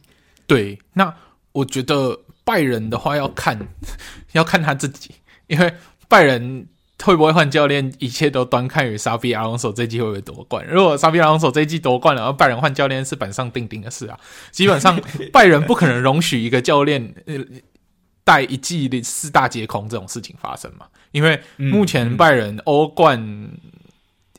[0.44, 1.14] 对，那
[1.52, 2.18] 我觉得。
[2.48, 3.58] 拜仁的话要看，
[4.32, 5.10] 要看他自己，
[5.48, 5.74] 因为
[6.08, 6.66] 拜仁
[7.04, 10.66] 会不会换教练，一切都端看于沙比阿隆索这季会不会夺冠。
[10.66, 14.18] 如果沙比阿隆索这季夺冠了，而拜仁换教练是板上钉钉的事啊。
[14.50, 14.98] 基本上
[15.30, 17.34] 拜仁不可能容许一个教练呃
[18.24, 20.86] 带一季的四大皆空这种事情发生嘛。
[21.10, 23.50] 因为目前拜仁欧冠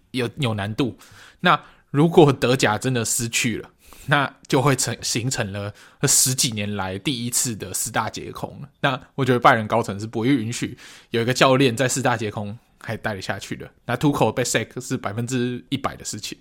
[0.09, 0.97] 有有难度，
[1.41, 3.69] 那如果德甲真的失去了。
[4.09, 5.71] 那就会成形成了
[6.07, 8.59] 十几年来第一次的四大皆空。
[8.81, 10.75] 那我觉得拜仁高层是不会允许
[11.11, 13.69] 有一个教练在四大皆空还待得下去的。
[13.85, 16.35] 那图克被 sack 是百分之一百的事情。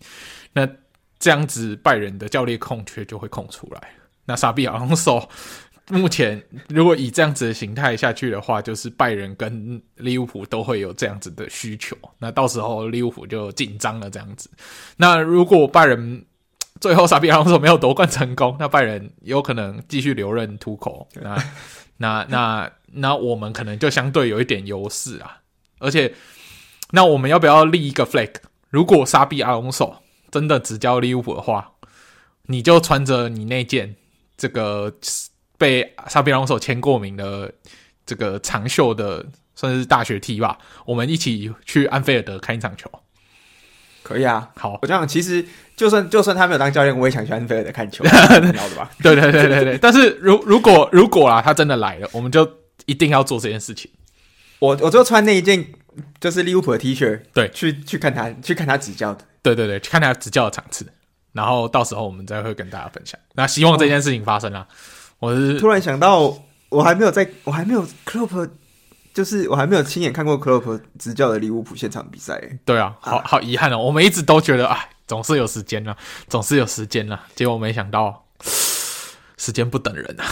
[0.54, 0.66] 那
[1.18, 3.90] 这样子拜仁的教练空缺就会空出来。
[4.24, 5.28] 那沙比阿隆索
[5.90, 11.94] 目前如果以这样子的形态下去的话，就是拜仁跟利物浦都会有这样子的需求。
[12.18, 14.50] 那到时候利物浦就紧张了这样子。
[14.96, 16.24] 那如果拜仁
[16.80, 21.08] 最后，沙比阿隆索没有夺冠成功，那拜仁有可能继续留任图口。
[21.14, 21.36] 那、
[21.96, 25.38] 那、那、那我们可能就相对有一点优势啊。
[25.78, 26.14] 而且，
[26.92, 28.30] 那我们要不要立一个 flag？
[28.70, 31.72] 如果沙比阿隆索真的只教利物浦的话，
[32.42, 33.96] 你就穿着你那件
[34.36, 34.92] 这个
[35.56, 37.52] 被沙比阿隆索签过名的
[38.06, 42.90] 这个长袖的，算是大学 T 吧，我们一起去安菲尔德看一场球。
[44.08, 45.44] 可以啊，好，我这样其实
[45.76, 48.90] 就算就算他没有当教练，我也想去安菲尔德看球， 你要的吧？
[49.02, 49.76] 对对对对对。
[49.82, 52.50] 但是如如果如果啊，他真的来了，我们就
[52.86, 53.90] 一定要做这件事情。
[54.60, 55.62] 我我就穿那一件
[56.18, 60.86] 就是利物浦的 T 恤，对，去去看他去看他执教的，对对对，去看他执教的场次，
[61.34, 63.20] 然后到时候我们再会跟大家分享。
[63.34, 64.66] 那希望这件事情发生啊！
[65.18, 66.34] 我是突然想到，
[66.70, 68.48] 我还没有在我还没有 Club。
[69.18, 72.40] 就是我还没有亲眼看过克洛普执教的利物浦现场比赛。
[72.64, 73.76] 对啊，好好遗憾哦。
[73.76, 75.96] 我们一直都觉得，哎，总是有时间了，
[76.28, 77.20] 总是有时间了。
[77.34, 78.28] 结果没想到，
[79.36, 80.24] 时间不等人啊。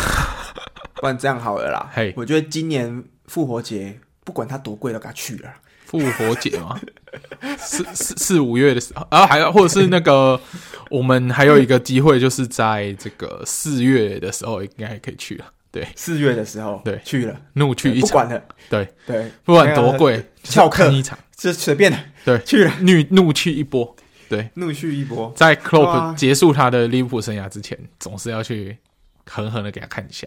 [1.03, 5.51] 不然这样好了啦，嘿，我觉得今年复活节不管它多贵都给他去了。
[5.84, 6.80] 复活节吗？
[7.59, 10.41] 四四四五月的时候，然后还有或者是那个，
[10.93, 15.45] 我们还有一个机会，就是在这个四月的时候，应该还可以去了。
[15.76, 18.88] 对，四月的时候，对，去了，怒去一场，不管了，对。
[19.06, 20.90] 对，不管多贵，翘课。
[20.90, 23.94] 一场，是随便的，对，去了，怒怒去一波，
[24.26, 28.78] 对，怒去一波，在 Klopp 结束他的利物浦生涯之前，总是要去
[29.26, 30.26] 狠狠的给他看一下。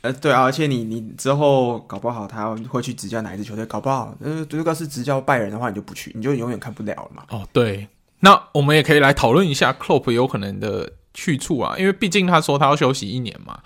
[0.00, 7.22] 呃，对啊，而且你你之后搞不好他会去执教哪一支球队，搞不好，呃，如果是执教拜仁的话，你就不去，你就永远看不了了嘛。
[7.28, 7.86] 哦，对，
[8.18, 13.60] 那我们也可以来讨论一下 Klopp 有可能的去处啊，因为毕竟他说他要休息一年嘛。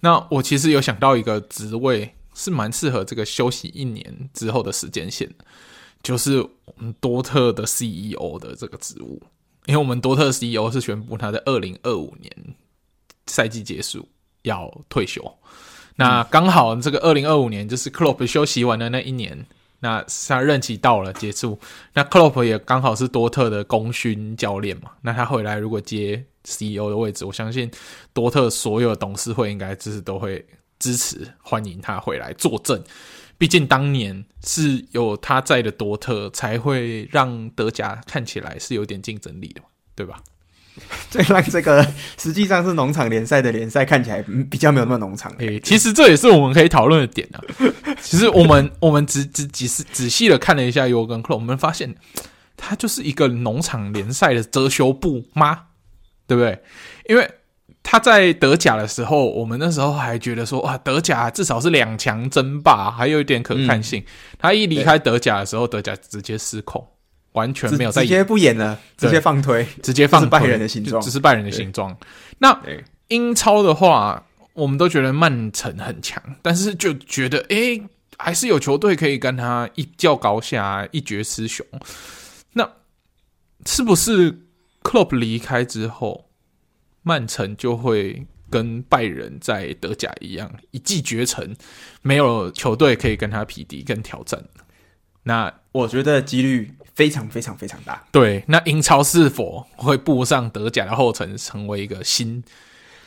[0.00, 5.28] 那我其实有想到一个职位是蛮适合这个休息一年之后的时间线，
[6.02, 9.22] 就是我们多特的 CEO 的这个职务，
[9.66, 12.32] 因为我们多特 CEO 是宣布他在二零二五年
[13.26, 14.08] 赛季结束
[14.42, 15.22] 要退休，
[15.96, 19.46] 那刚好这个二零二五年就是克洛普休息完的那一年，
[19.80, 21.58] 那他任期到了结束，
[21.94, 26.24] 那克洛普也刚好是多特的功勋教练嘛，那他回来如果接。
[26.42, 27.70] CEO 的位置，我相信
[28.14, 30.42] 多特所有董事会应该就是都会
[30.78, 32.82] 支持欢迎他回来坐镇。
[33.36, 39.60] 毕竟当年是有他在的多特，才会让德甲看起来是有点竞争力的，
[39.94, 40.22] 对吧？
[41.10, 41.86] 这让这个
[42.18, 45.30] 实际上是农场联赛的联赛看起来比较没有那么农场。
[45.38, 47.40] 诶、欸，其实这也是我们可以讨论的点啊。
[48.02, 51.94] 其实我们 我们仔仔仔细仔细的看了一下尤根克洛，我们发现。
[52.62, 55.62] 他就是一个农场联赛的遮羞布吗？
[56.26, 56.62] 对不对？
[57.08, 57.26] 因为
[57.82, 64.00] 他在德甲的时候，我们那时候还觉得说，哇，德甲至少是两强争霸，还有一点可看性。
[64.02, 64.04] 嗯、
[64.38, 66.86] 他一离开德甲的时候，德甲直接失控，
[67.32, 71.96] 完全没有在演，直接不演了，直接放推，直接放拜仁的形状，只是拜仁的形状。
[72.38, 72.60] 那
[73.08, 77.82] 英超的话，我们都觉得曼城很强，但是就觉得，诶，
[78.16, 81.64] 还是有球队可以跟他一较高下，一决雌雄。
[82.52, 82.68] 那
[83.66, 84.46] 是不是
[84.82, 86.30] Klopp 离开之后，
[87.02, 91.56] 曼城就会跟拜仁在德甲一样一骑绝尘，
[92.02, 94.44] 没有球队可以跟他匹敌跟挑战？
[95.22, 98.04] 那我觉得几率非常非常非常大。
[98.12, 102.44] 对，那英超是否会步上德甲的后尘，成为一个新，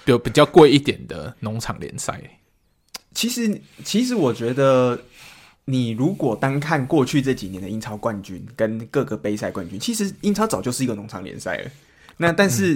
[0.06, 2.20] 就比较贵一点的农场联赛？
[3.14, 5.00] 其实，其实我觉得。
[5.66, 11.72] 你如果单看过去这几年的英超冠军跟各个杯赛冠军，其实英超早就是一个农场联赛了。
[12.18, 12.76] 那但是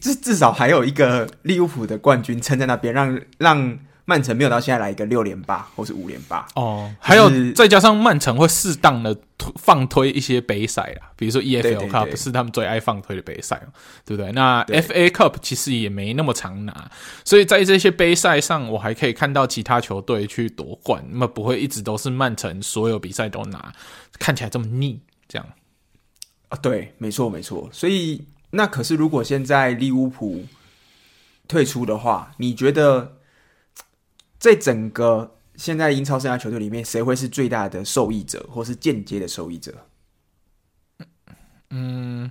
[0.00, 3.78] 至、嗯、至少还有一个利物浦的冠军撑在那边，让让。
[4.06, 9.16] 曼城没有到现在来一个六连霸或是五连霸哦，还有再加上曼城会适当的
[9.56, 13.62] 放推一些杯赛啊，比如说 EFL Cup 是他们最爱放推的杯赛，
[14.04, 14.30] 对不对？
[14.32, 16.90] 那 FA Cup 其实也没那么常拿，
[17.24, 23.72] 所以在这些杯赛上，我还可以看到其他球队去夺冠，那么不会一直都是曼城所有比赛都拿，
[24.18, 25.48] 看起来这么腻，这样
[26.50, 26.58] 啊？
[26.60, 27.70] 对，没错没错。
[27.72, 30.44] 所以那可是如果现在利物浦
[31.48, 33.14] 退出的话，你觉得？
[34.44, 39.74] 在整个现在英超生涯球队里面，谁会是最大的受益者，或是间接的受益者？
[41.70, 42.30] 嗯，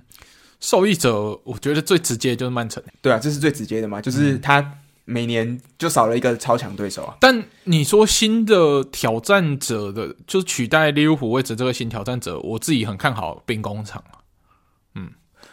[0.60, 2.80] 受益者，我觉得最直接就是曼城。
[3.02, 7.16] 对啊，这是最直接的嘛，就是他每年就少了一个超强对手啊。
[7.20, 14.04] 但你说新的挑战者的，就是取代利物浦位置这个新挑战者，我自己很看好兵工厂。
[14.94, 15.10] 嗯，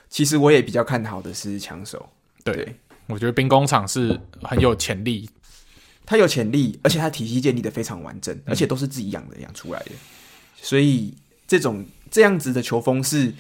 [0.10, 2.08] 其实我也比较看好的是枪手。
[2.44, 2.76] 对，对
[3.08, 5.28] 我觉得兵工厂是很有潜力。
[6.06, 9.92] 他有潜力，而且他体系建立的非常完整，而且都是自己养的养出来的，
[10.62, 11.14] 所以
[11.48, 13.34] 这种这样子的球风是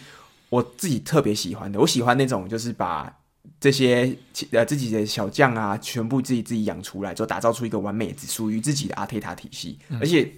[0.49, 1.79] 我自己特别喜欢的。
[1.79, 3.13] 我喜欢那种就是把
[3.59, 4.15] 这些
[4.51, 9.77] 呃自己的小将啊，全部自己自己养出来，就打造出一个完美只属于自己的阿铁塔体系。
[9.89, 10.31] 嗯、而且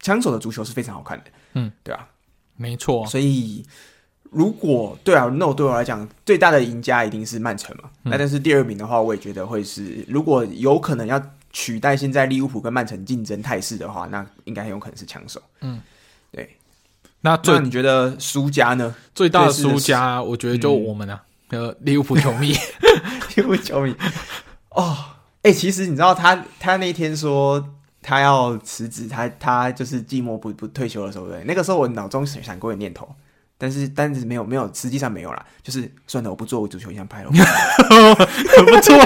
[0.00, 1.24] 枪手的足球是非常好看的，
[1.54, 2.08] 嗯，对啊，
[2.56, 3.06] 没错。
[3.06, 3.64] 所以
[4.30, 7.90] 如果对啊，那我对我来讲最大的赢家一定是曼城嘛。
[8.02, 11.20] 那、嗯、但是第二名的话，我也觉得会是，如果有可能要。
[11.52, 15.42] 取代现在利物浦跟曼城竞争态势的话，那应该很有可能是枪手。
[15.62, 15.80] 嗯，
[16.30, 16.56] 对。
[17.22, 18.94] 那最那你觉得输家呢？
[19.16, 22.54] 最大的输家，我觉得就我们啊，呃、嗯，利物浦球迷，
[23.34, 23.92] 利物浦球迷。
[24.68, 24.96] 哦，
[25.42, 33.12] 哎、欸，其实你知道他他那天说他要辞职，他他就是寂寞不不退休的时候，对，那个时候我脑中闪闪过一个念头，
[33.60, 38.96] 但是但是没有没有，实际上没有啦，就是算了，我不做足球影像拍了，很不错。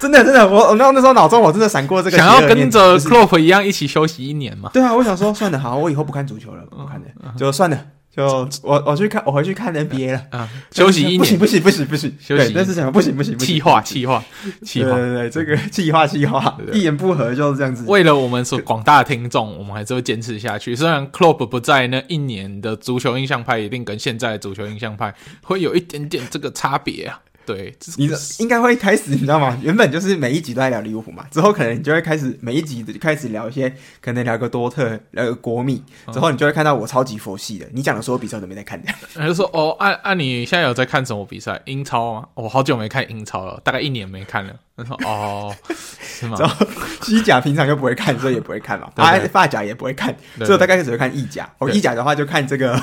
[0.00, 4.68] 真的真的，我我那那时候脑中我真的闪过这个，想要跟着克洛普一样一起休息一年嘛？
[4.72, 7.06] 对啊，我想说算了，好，我以后不看足球了，不看了，
[7.38, 7.78] 就算了，
[8.16, 10.22] 就我我去看，我回去看 NBA 了。
[10.30, 14.24] 啊， 休息一年，不行不行不行不行，休息，但是想不行不行，气话气话
[14.62, 17.84] 气话，对对对，这个气话气话，一言不合就是这样子。
[17.86, 20.74] 为了我们所广大的听众，我们还是会坚持下去。
[20.74, 27.20] 虽然克洛普不在，那一年的足球印象派一定跟现在的足球印象派会有一点点这个差别啊。
[27.46, 29.56] 对，你的应该会开始，你知道吗？
[29.62, 35.82] 原本就是每一集都在聊利物浦嘛，之后可能你就会开始每一集就开始聊一些，可能聊个多特，聊个国米，
[36.12, 38.92] 之后你就会看到我超级佛系的，你讲的所有比赛我都没在看的。
[39.14, 41.60] 他就说：“哦，按、啊、按、啊、你现在有在看什么比赛？
[41.66, 42.26] 英超吗？
[42.34, 45.54] 我、哦、好久没看英超了，大概一年没看了。”他说：“哦，
[46.02, 46.66] 是吗？”然后
[47.02, 48.90] 西甲平常又不会看，所以也不会看嘛。
[48.96, 51.48] 啊，法甲也不会看，所以我大概只会看意甲。
[51.58, 52.82] 我意甲的话就看这个。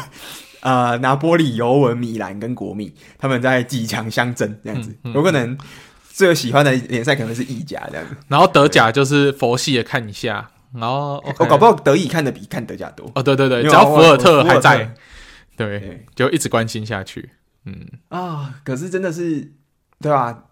[0.64, 5.58] 呃，拿波里、尤文、米兰跟国米，他们在几强相争这样子，有可能
[6.10, 14.96] 最喜欢的联赛可能是意甲这样子，然后德甲就是佛系的看一下，然后我、搞不好德乙看的比看德甲多哦，对对对，只要福尔特还在，
[15.58, 16.06] 对，对。
[16.16, 17.32] 就一直关心下去，
[17.66, 17.86] 嗯。
[18.08, 19.52] 啊，可是真的是
[20.00, 20.46] 对啊，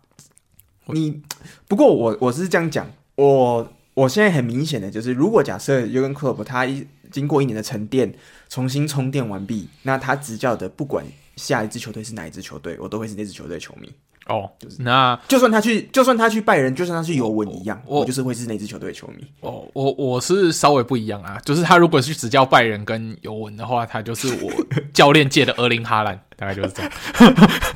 [0.88, 1.22] 你
[1.70, 2.86] 不过我我是这样讲，
[3.16, 8.14] 我我现在很明显的就是，如果假设尤根克洛普他一经过一年的沉淀。
[8.52, 11.06] 重新充电完毕，那他执教的不管
[11.38, 13.90] 下一支球队是哪一支球队，我都会是那支球队的球迷。
[14.28, 19.26] 哦，就是那就算他去，就算他去拜仁，就算他去尤文一样，我，我就是会是那支球队的球迷。
[19.40, 24.52] 哦，我我是稍微不一样啊，就是他如果去执教拜仁跟尤文的话，他就是我
[24.94, 26.92] 教练界的厄林哈兰，大概就是这样。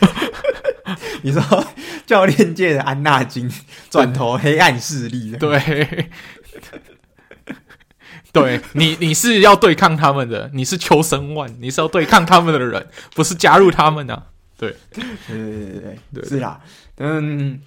[1.24, 1.42] 你说
[2.06, 3.50] 教练界的安纳金
[3.90, 6.10] 转头黑暗势力，对。
[8.42, 14.24] 对你，你是要对抗他们的，你是求生万，你是要对抗他们的人，不是加入他们的、啊。
[14.58, 16.62] 对，对对对对对，是啦。
[16.98, 17.60] 嗯，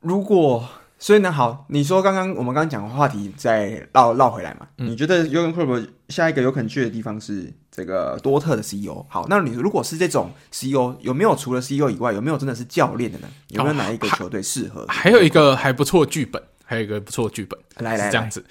[0.00, 0.68] 如果
[0.98, 4.66] 所以呢，好，你说刚刚我们刚刚讲的话题再绕绕回来嘛？
[4.78, 9.06] 嗯、你觉得 Jürgen Klopp 下一个有可能去的地方是这个多特的 CEO？
[9.08, 13.28] 好，那你如果是这种 CEO，有没有除了 CEO 以外，有没有真的是教练的呢？
[13.48, 15.04] 有没有哪一个球队适合、哦还？
[15.04, 18.44] 还有一个还不错剧本，还有一个不错剧本，来来，来这样子。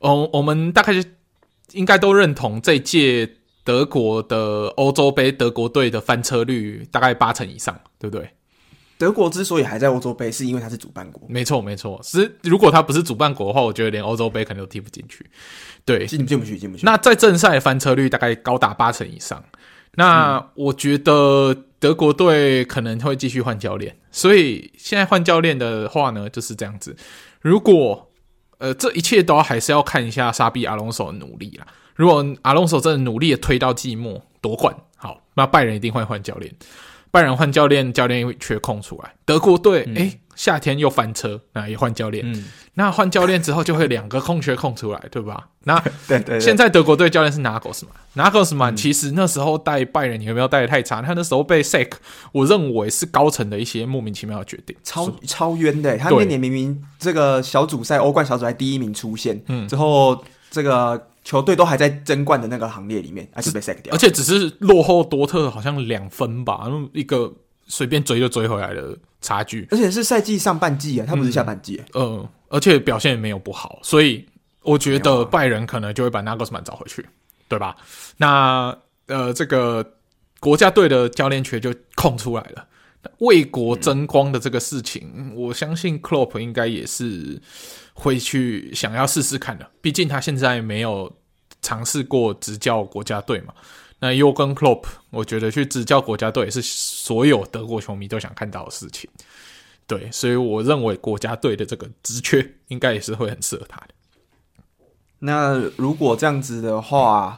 [0.00, 1.08] 哦，我们大概就
[1.72, 3.28] 应该都认同这届
[3.64, 8.30] 德国的欧洲杯德国队的翻车率大概八成以上，对不对？
[8.98, 11.22] 德国之所以还在欧洲杯，是因为它是主办国。
[11.28, 12.00] 没错，没错。
[12.02, 15.26] 是如果它不是主办国的话，我觉得连欧洲杯可能都踢不进去。
[15.84, 16.86] 对，进进不去，进不去。
[16.86, 19.44] 那在正赛翻车率大概高达八成以上。
[19.96, 23.98] 那我觉得德国队可能会继续换教练。
[24.10, 26.96] 所以现在换教练的话呢，就是这样子。
[27.42, 28.10] 如果
[28.58, 31.66] 呃，这一切都还是要看一下沙比阿隆索的努力啦。
[31.94, 36.54] 如果阿隆索真的努力的推到季末夺冠，好，那拜仁一定会换教练。
[37.16, 39.14] 拜仁换教练，教练又缺空出来。
[39.24, 42.22] 德国队，哎、嗯，夏天又翻车，那也换教练。
[42.30, 42.44] 嗯，
[42.74, 45.48] 那换教练之后就会两个空缺空出来，对吧？
[45.64, 47.94] 那 对，对对，现在德国队教练是纳格斯曼，
[48.26, 51.00] 纳格斯曼其实那时候带拜仁，你有没有带的太差？
[51.00, 51.92] 他那时候被 sack，
[52.32, 55.96] 我认为是高层的一些莫名其妙的决定，超超冤的。
[55.96, 61.08] 他那年明明这个小组赛欧冠小组赛第一名出现，嗯，之后这个。
[61.26, 67.34] 球队都还在争冠的那个行列里面，还是被 sack 掉，而且只是落后多特好像两分吧，一个
[67.66, 74.24] 随便追就追回来的差距，而且是赛季上半季啊，他不是下半季，嗯、呃，而且表现也没有不好，所以
[74.62, 77.04] 我觉得拜仁可能就会把纳格斯曼找回去，
[77.48, 77.76] 对吧？
[78.16, 78.72] 那
[79.08, 79.84] 呃，这个
[80.38, 82.64] 国家队的教练缺就空出来了，
[83.18, 87.42] 为国争光的这个事情，嗯、我相信 Klopp 应该也是。
[87.98, 91.10] 会去想要试试看的，毕竟他现在没有
[91.62, 93.54] 尝试过执教国家队嘛。
[93.98, 99.08] 那 Jürgen Klopp，我觉得去执教国家队是所有德国球迷都想看到的事情。
[99.86, 103.88] 对，所以我认为国家队的这个职缺应该也是会很适合他的。
[105.18, 107.34] 那如果这样子的话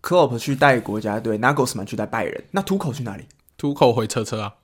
[0.00, 3.24] ，Klopp 去带国家队，Nagelsmann 去带拜仁，那图口去哪里？
[3.58, 4.54] 图口回车车啊。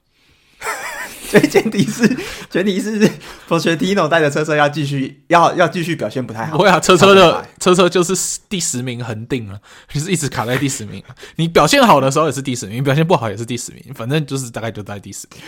[1.29, 2.09] 所以前提是，
[2.51, 3.11] 前提是
[3.49, 6.57] 波切蒂诺带着车车要继续要要继续表现不太好。
[6.57, 11.03] 不会啊，车车的车车就是第十名恒定了，就是一直卡在第十名。
[11.37, 15.43] 你表现好的时候也是第十名，表现不好也是第十名，反正就是大概就在第十名。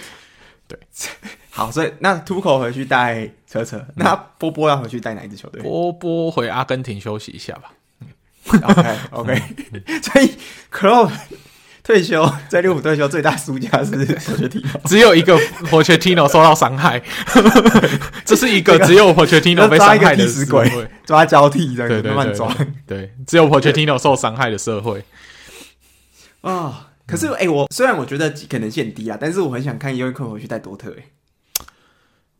[0.66, 0.78] 对，
[1.50, 5.62] 好，所以那图克回去带车车，那波波要回去带哪一支球队？
[5.62, 7.72] 波波回阿根廷休息一下吧。
[8.62, 9.42] OK OK，
[10.02, 10.32] 所以
[10.72, 11.10] Klopp
[11.88, 15.38] 退休， 在利物浦退休最大输家是波切蒂诺，只有一个
[15.70, 17.02] 波切蒂诺受到伤害，
[18.26, 20.70] 这是一个只有火车 tino 被伤害的死鬼，
[21.06, 22.54] 抓交替这样慢慢抓，
[22.86, 24.98] 对，只有火车 tino 受伤害的社会。
[26.42, 26.74] 啊、哦。
[27.06, 30.94] 可是，哎、欸，我虽然我觉得可能性很低啊，但是我很想看尤文克回去带多特。
[30.98, 31.04] 哎，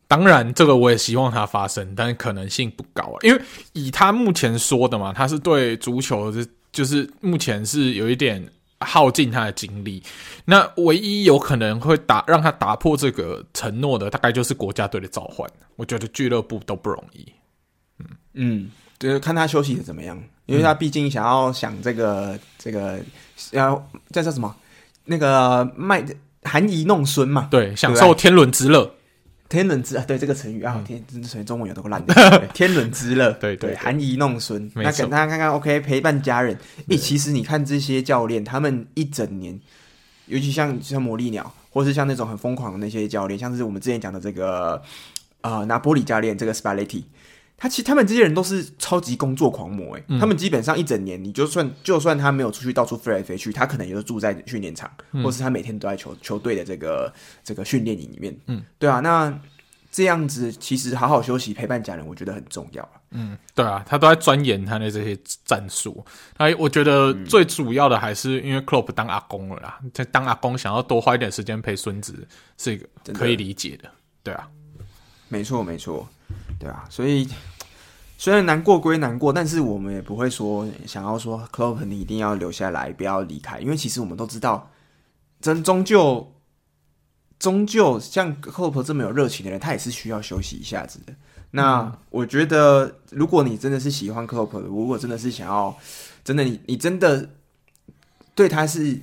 [0.07, 3.41] 当然，这个我也希望它发生，但是可能性不高啊，因为
[3.73, 8.47] 以他目前说的嘛，他是对足球是就是目前是有一点。
[8.81, 10.01] 耗尽他的精力，
[10.45, 15.49] 那唯一有可能会打让他打破这个承诺的，大概就是国家队的召唤。
[15.75, 17.25] 我觉得俱乐部都不容易。
[17.99, 22.99] 嗯嗯，就是看他休息的怎么样，因为他毕竟想要想这个、嗯、这个
[23.51, 23.75] 要
[24.11, 24.55] 叫叫什么
[25.05, 26.05] 那个卖
[26.43, 28.89] 含饴弄孙嘛，对，享受天伦之乐。
[29.49, 32.13] 天伦之啊，对这个成语啊，天这成语中文有多烂的？
[32.53, 34.71] 天伦之乐，对对，含饴弄孙。
[34.75, 36.55] 那给大家看看，OK，陪伴家人。
[36.87, 39.59] 诶，其实你看这些教练，他们一整年，
[40.27, 44.79] 尤其像像魔力鸟，或是像那种很疯狂的那些教练，像是我们之前讲的这个
[45.41, 47.01] 啊拿玻璃教练，这个 Spalletti。
[47.59, 58.35] 他其实他们这些人都是超级工作狂魔诶、欸嗯，他们基本上一整年，你就算就算他没有出去到处飞来飞去，他可能也都住在训练场、嗯，或是他每天都在球球队的这个这个训练营里面。
[58.47, 59.37] 嗯，对啊，那
[59.91, 62.89] 这样子其实好好休息陪伴家人，我觉得很重要。
[63.11, 66.05] 嗯，对啊，他都在钻研他的这些战术。
[66.37, 72.25] 哎，我觉得最主要的还是因为 Klopp 当阿公了啦，在当阿公想要多花一点时间陪孙子，
[72.57, 73.83] 是一个可以理解的。
[73.83, 73.91] 的
[74.23, 74.47] 对啊，
[75.27, 76.07] 没错没错。
[76.59, 77.25] 对啊，所以
[78.17, 84.69] 虽然难过归难过，但是我们也不会说想要说 Klopp 你一定要留下来，不要离开，因为其实我们都知道，
[85.39, 86.33] 真终究
[87.39, 91.13] 终究像 Klopp 这么有热情的人，他也是需要休息一下子的。
[91.51, 95.77] 那我觉得，如果你真的是喜欢 Klopp 的，如果真的是想要，
[96.23, 97.29] 真的你你真的
[98.35, 98.99] 对他是。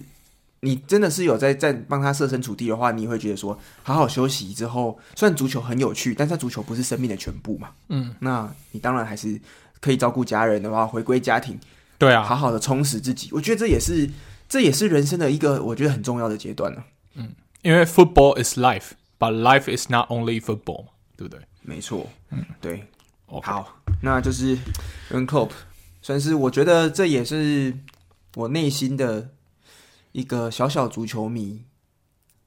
[0.60, 7.70] 你真的是有在在帮他设身处地的话，你会觉得说，好好休息之后，虽然足球很有趣，但是足球不是生命的全部嘛。
[7.88, 9.40] 嗯，那你当然还是
[9.80, 11.58] 可以照顾家人的话，回归家庭，
[11.98, 13.28] 对啊，好好的充实自己。
[13.32, 14.08] 我觉得这也是
[14.48, 16.82] 这也是人生的一个我觉得很重要的阶段呢。
[17.14, 17.30] 嗯，
[17.62, 20.86] 因为 football is life，but life is not only football，
[21.16, 21.40] 对不对？
[21.62, 22.84] 没错，嗯，对。
[23.42, 24.56] 好，那就是
[25.10, 25.50] Jürgen Klopp，
[26.00, 27.76] 算是我觉得这也是
[28.36, 29.28] 我内心的
[30.16, 31.62] 一个小小足球迷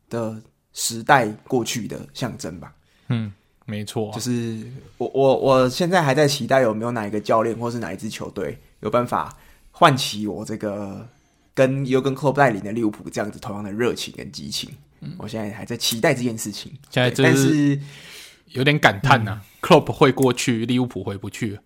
[0.09, 0.41] 的
[0.73, 2.73] 时代过去的象征吧。
[3.07, 3.31] 嗯，
[3.65, 4.65] 没错、啊，就是
[4.97, 9.37] 我我我现在还在期待有没有哪一个教练或是哪一支球队有办法
[9.71, 11.07] 唤起我这个
[11.53, 14.71] 跟 Jürgen Klopp 带领的利物浦这样子同样的热情跟激情。
[15.01, 16.71] 嗯，我现在还在期待这件事情。
[16.89, 17.79] 现在、就是、但是。
[18.53, 21.59] 有点感叹呐、啊，克洛普会过去，利物浦回不去。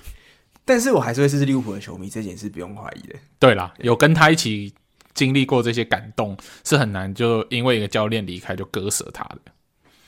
[0.62, 3.14] 但是我还是会是利物浦的球迷，这件事不用怀疑的。
[3.38, 4.74] 对啦，有跟他一起
[5.18, 9.40] 经历过这些感动，是很难就因为一个教练离开就割舍他的。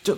[0.04, 0.16] 就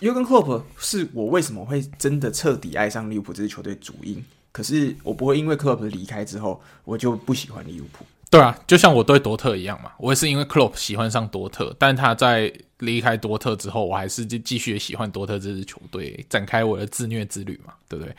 [0.00, 4.22] 约根克洛普是我为什么会真的彻底爱上利物浦这支球队主因，
[4.52, 8.04] 可是我不会因为克洛普离开之后，我就不喜欢利物浦。
[8.30, 18.14] 对啊，就像我对多特一样嘛，我也是因为克洛普喜欢上多特，但他在离开多特之后，我还是继继续喜欢多特这支球队，展开我的自虐之旅嘛，对不对？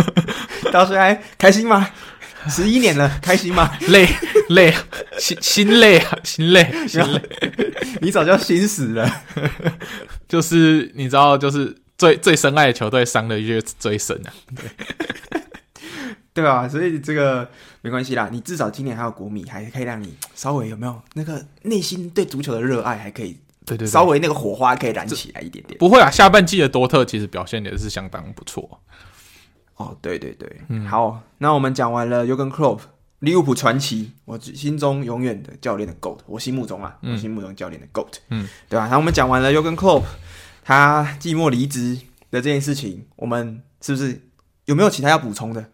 [0.72, 1.86] 到时候还开心吗？
[2.48, 3.70] 十一年了，开心吗？
[3.88, 4.08] 累
[4.48, 4.74] 累，
[5.18, 7.22] 心心累啊，心累心累，
[8.00, 9.22] 你早就心死了。
[10.28, 14.32] 就是你知道，就是最最深爱的球队伤的越最深啊。
[14.56, 14.64] 对
[16.34, 17.48] 对啊，所以这个
[17.82, 18.28] 没关系啦。
[18.32, 25.78] 你至少今年还有国米，还可以让你稍微有没有那个内心对足球的热爱，还可以对对稍微那个火花可以燃起来一点点。
[25.78, 28.80] 不会啊，下半季的多特其实表现也是相当不错。
[29.76, 32.80] 哦，对对对，嗯，好，那我们讲完了 Jurgen Klopp，
[33.20, 38.88] 利物浦传奇，我心中永远的教练的 GOAT，我心目中啊，嗯、我心目中教练的 GOAT，嗯，对吧？
[38.88, 40.04] 那我们讲完了 Jurgen Klopp，
[40.62, 41.96] 他寂寞离职
[42.30, 44.20] 的这件事情，我们是不是
[44.66, 45.64] 有没有其他要补充的？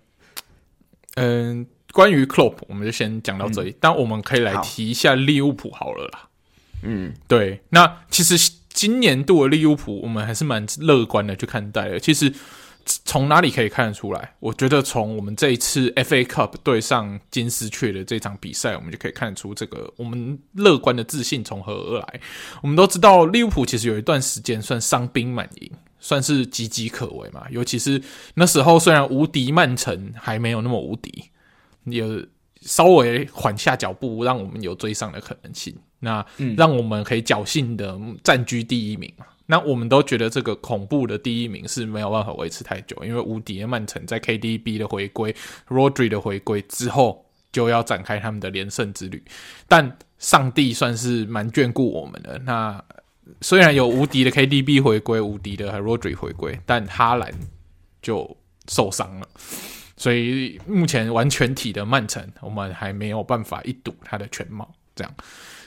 [1.16, 3.70] 嗯，关于 Klopp 我们就先讲到这里。
[3.70, 6.28] 嗯、但我们可以来提一下利物浦好了啦。
[6.82, 7.61] 嗯，对。
[7.70, 11.99] 那其实今年度的利物浦，我们还是蛮乐观的去看待的。
[11.99, 12.32] 其实
[13.05, 14.34] 从哪里可以看得出来？
[14.41, 22.20] 我觉得从我们这一次 FA Cup 对上金丝雀的这场比赛，我们就可以看出这个我们乐观的自信从何而来。
[22.62, 25.70] 我们都知道利物浦其实有一段时间算伤兵满营。
[26.01, 28.01] 算是岌岌可危嘛，尤其是
[28.34, 31.24] 那时候，虽然无敌曼城还没有那么无敌，
[31.86, 32.24] 有
[32.61, 35.76] 稍微缓下脚步，让我们有追上的可能性。
[36.01, 36.24] 那
[36.57, 39.26] 让我们可以侥幸的占据第一名嘛。
[39.51, 45.34] 那我们都觉得这个恐怖的第一名是没有办法维持太久，因为无敌的曼城在 KDB 的回归、
[45.68, 49.24] Rodri 的回归之后，就要展开他们的连胜之旅。
[49.66, 52.38] 但上帝算是蛮眷顾我们的。
[52.44, 52.84] 那
[53.40, 57.32] 虽然有无敌的 KDB 回归，无敌的 Rodri 回归，但哈兰
[58.03, 58.36] 就
[58.68, 59.26] 受伤了，
[59.96, 64.70] 所以目前完全体的曼城，我们还没有办法一睹他的全貌。
[64.94, 65.14] 这样，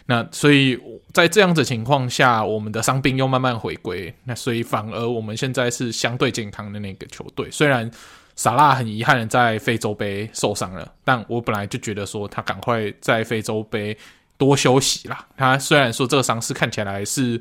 [0.06, 0.80] 那所以
[1.14, 7.50] 在这样子情况下，我们的伤病又慢慢回归，那所以反而我们现在是相对健康的那个球队。
[7.52, 7.90] 虽然
[8.36, 13.98] 萨拉很遗憾的在非洲杯受伤了，但我本来就觉得说他赶快在非洲杯。
[14.38, 15.28] 多休息啦。
[15.38, 17.40] 他虽然说这个伤势看起来是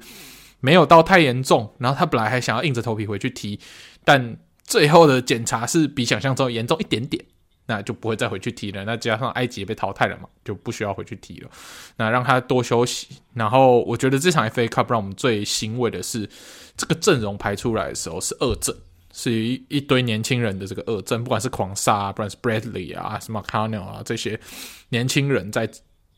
[0.61, 3.59] 没有到太严重，然后他本来还想要硬着头皮回去踢，
[4.05, 7.25] 但最后的检查是比想象中严重一点点，
[7.73, 8.85] 那就不会再回去踢了。
[8.85, 11.51] 那加上埃及也被淘汰了嘛，就不需要回去踢了。
[11.97, 13.07] 那让他多休息。
[13.33, 16.29] 然后我觉得这场 FA Cup 让我们最欣慰的是，
[16.77, 18.75] 这个阵容排出来的时候是二阵，
[19.13, 24.39] 是一一堆年轻人的这个二阵，不管是狂沙，不管是 Bradley 啊，什么 CARNAL 啊这些
[24.89, 25.71] 年轻人在。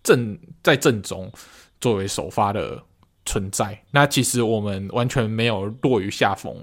[0.04, 1.30] 正在阵中
[1.80, 2.82] 作为首发的
[3.24, 6.56] 存在，那其实我们完全没有落于下风，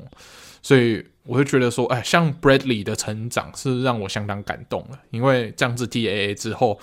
[0.62, 6.80] 所以我就觉得说，哎，像 Bradley 的成长是让我相当感动的，因为这样子 TAA 之后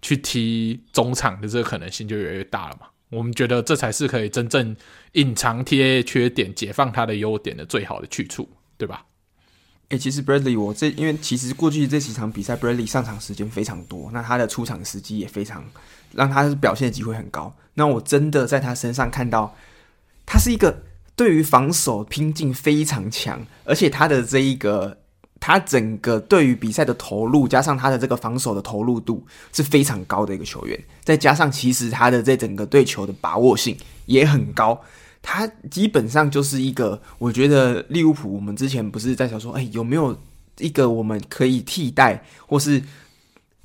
[0.00, 2.86] 去踢中场的这个可能性就越来越大了嘛。
[3.10, 4.76] 我们觉得这才是可以真正
[5.14, 9.04] 隐藏 TAA 缺点、解放他的优点的最好的去处，对吧？
[9.88, 15.64] 诶、其实 Bradley 我这因为其实过去这几场比赛 Bradley 上场时间非常多，那他的出场时机也非常
[16.12, 17.52] 让他表现的机会很高。
[17.74, 19.56] 那我真的在他身上看到，
[20.24, 20.84] 他是一个
[21.18, 24.96] 对于防守拼劲非常强，而且他的这一个
[25.40, 34.80] 他整个对于比赛的投入，加上他的这个防守的投入度是非常高的一个球员，再加上其实他的这整个对球的把握性也很高。
[35.20, 40.16] 他基本上就是一个，我觉得利物浦，我们之前不是在想说，哎、有没有
[40.58, 42.80] 一个我们可以替代，或是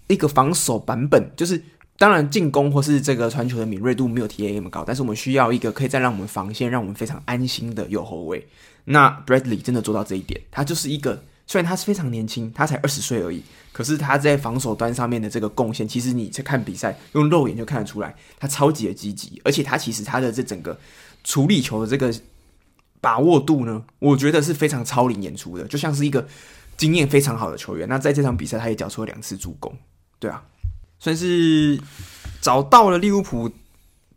[0.08, 1.32] 一个防守版本？
[1.38, 1.62] 就是
[1.98, 8.46] 当然进攻或是这个传球的敏锐度没有 TA 那么高，但是我们需要一个可以再让我们防线让我们非常安心的右后卫。
[8.86, 13.42] 那 Bradley 真的做到这一点，他就是一个虽然他是非常年轻，他才二十岁而已，
[13.72, 20.78] 可是他在防守端上面的这个贡献，其实你在看比赛用肉眼就看得出来，他超级的积极，而且他其实他的这整个
[21.24, 22.14] 处理球的这个
[23.00, 26.28] 把握度呢，我觉得是非常超龄演出的，就像是一个
[26.76, 27.88] 经验非常好的球员。
[27.88, 29.74] 那在这场比赛，他也缴出了两次助攻，
[30.20, 30.44] 对啊，
[31.04, 31.78] 算是
[32.40, 33.52] 找到了利物浦。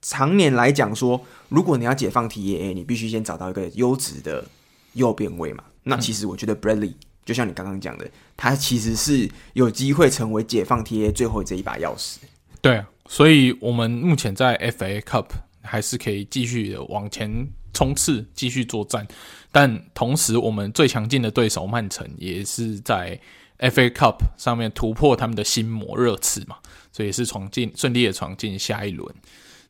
[0.03, 4.45] 常年来讲说，如果你要解放 TAA，你必须先找到一个优质的
[4.93, 5.65] 右边位嘛。
[5.83, 6.93] 那其实我觉得 Bradley
[7.25, 12.19] 就像你刚刚讲的，他其实是有机会成为解放 TAA 最后这一把钥匙。
[12.61, 15.27] 对，所以我们目前在 FA Cup
[15.61, 17.29] 还是可以继续往前
[17.75, 19.05] 冲刺，继续作战。
[19.51, 23.19] 但同时，我们最强劲的对手曼城也是在
[23.59, 26.57] FA Cup 上面突破他们的心魔热刺嘛，
[26.93, 29.15] 所以也是闯进顺利的闯进下一轮。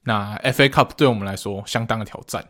[0.05, 2.47] 那 FA Cup 对我们来说相当的挑战。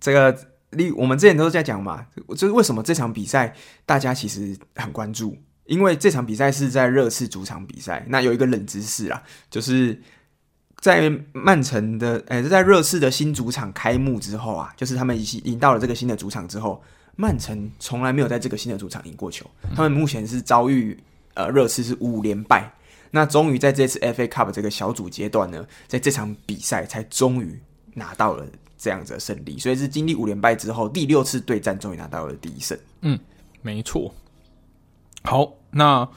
[0.00, 0.36] 这个
[0.70, 3.54] 例我们之前都是在讲嘛，就是为什么这场比赛
[3.86, 8.04] 大家其实很关注，因为这场比赛是在热刺主场比赛。
[8.08, 10.02] 那有一个冷知识啦，就是
[10.80, 16.82] 在曼城的诶、欸，在热刺的新主场开幕之后啊，就是他们已经赢到了这个新的主场之后，
[17.16, 19.44] 曼城从来没有在这个新的主场赢过球。
[19.74, 20.98] 他们目前是遭遇
[21.34, 22.72] 呃热刺是五连败。
[23.10, 27.56] 那终于在这次 FA Cup 这个小组阶段呢，在这场比赛才终于
[27.94, 28.44] 拿到了
[28.76, 32.76] 这样子的胜利，所以是经历五连败之后第六次对战，终于拿到了第一胜。
[33.02, 33.16] 嗯，
[33.62, 34.12] 没错。
[35.22, 36.08] 好，那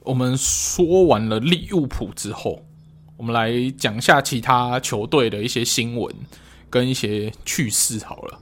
[0.00, 2.64] 我们说完了利物浦之后，
[3.18, 6.14] 我们来讲一下其他球队的一些新闻
[6.70, 8.02] 跟一些趣事。
[8.02, 8.38] 好了，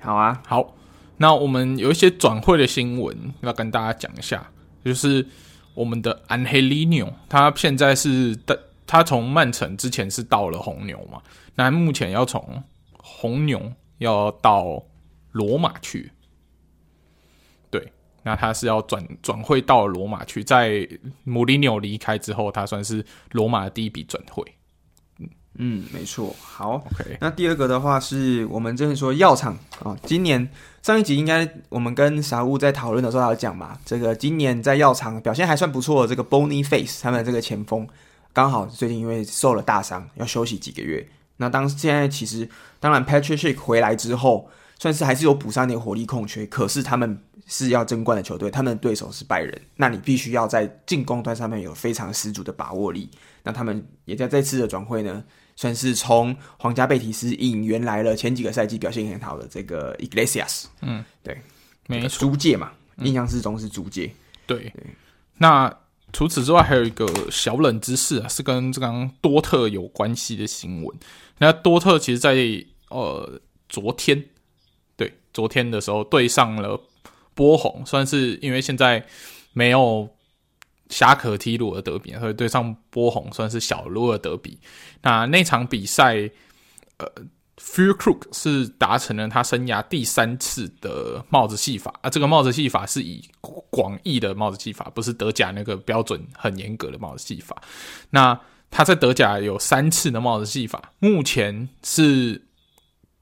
[0.00, 0.74] 好啊，好。
[1.18, 4.50] 那我们有一些转会的新闻要跟大家讲一下，
[4.82, 5.26] 就是。
[5.74, 11.22] 我们的安黑利纽，他现在是的，他从曼城之前是到了红牛嘛，
[11.54, 12.60] 那目前要从
[12.96, 14.82] 红牛要到
[15.30, 16.10] 罗马去，
[17.70, 17.92] 对，
[18.24, 20.84] 那他是要转转会到罗马去，在
[21.22, 24.44] 穆里纽离开之后，他算是罗马的第一笔转会。
[25.60, 26.34] 嗯，没错。
[26.40, 27.18] 好，OK。
[27.20, 30.48] 那第二个的话是我们就是说药厂啊，今年
[30.82, 37.86] 上一集应该我们跟傻物在讨论的时候有讲嘛，这个今年在药厂表现还算不错的这个 Bony Face 他们这个前锋，
[38.32, 41.06] 刚好最近因为受了大伤要休息几个月。
[41.38, 42.48] 那当现在其实
[42.78, 44.48] 当然 Patrick 回来之后，
[44.78, 53.10] 算是还是有补上点火力空缺，可是他们是要争冠的球队，他们的对手是拜仁，那你必须要在进攻端上面有非常十足的把握力。
[53.42, 55.24] 那他们也在这次的转会呢。
[55.58, 61.36] 算是从皇家贝蒂斯引援来了，前几个赛季表现很好的这个 Iglesias，嗯，对，
[61.88, 64.08] 没错，租借嘛，印象之中是租借。
[64.46, 64.86] 对，对，
[65.38, 65.68] 那
[66.12, 70.96] 除此之外，还有一个小冷知识啊，是跟这刚多特有关系的新闻。
[71.38, 74.24] 那多特其实在，在呃昨天，
[74.96, 76.80] 对，昨天的时候对上了
[77.34, 79.04] 波鸿，算是因为现在
[79.52, 80.08] 没有。
[80.88, 84.58] 侠客踢鲁尔德比，所以对上波鸿算是小鲁尔德比。
[85.02, 86.30] 那那场比赛，
[86.96, 87.06] 呃
[87.58, 92.08] ，Füllkrug 是达成了他生涯第三次的帽子戏法啊。
[92.08, 93.22] 这个帽子戏法是以
[93.70, 97.60] 广义的帽子戏法，不是德甲那个标准很严格的帽子戏法。
[98.10, 102.46] 那他在德甲有三次的帽子戏法，目前是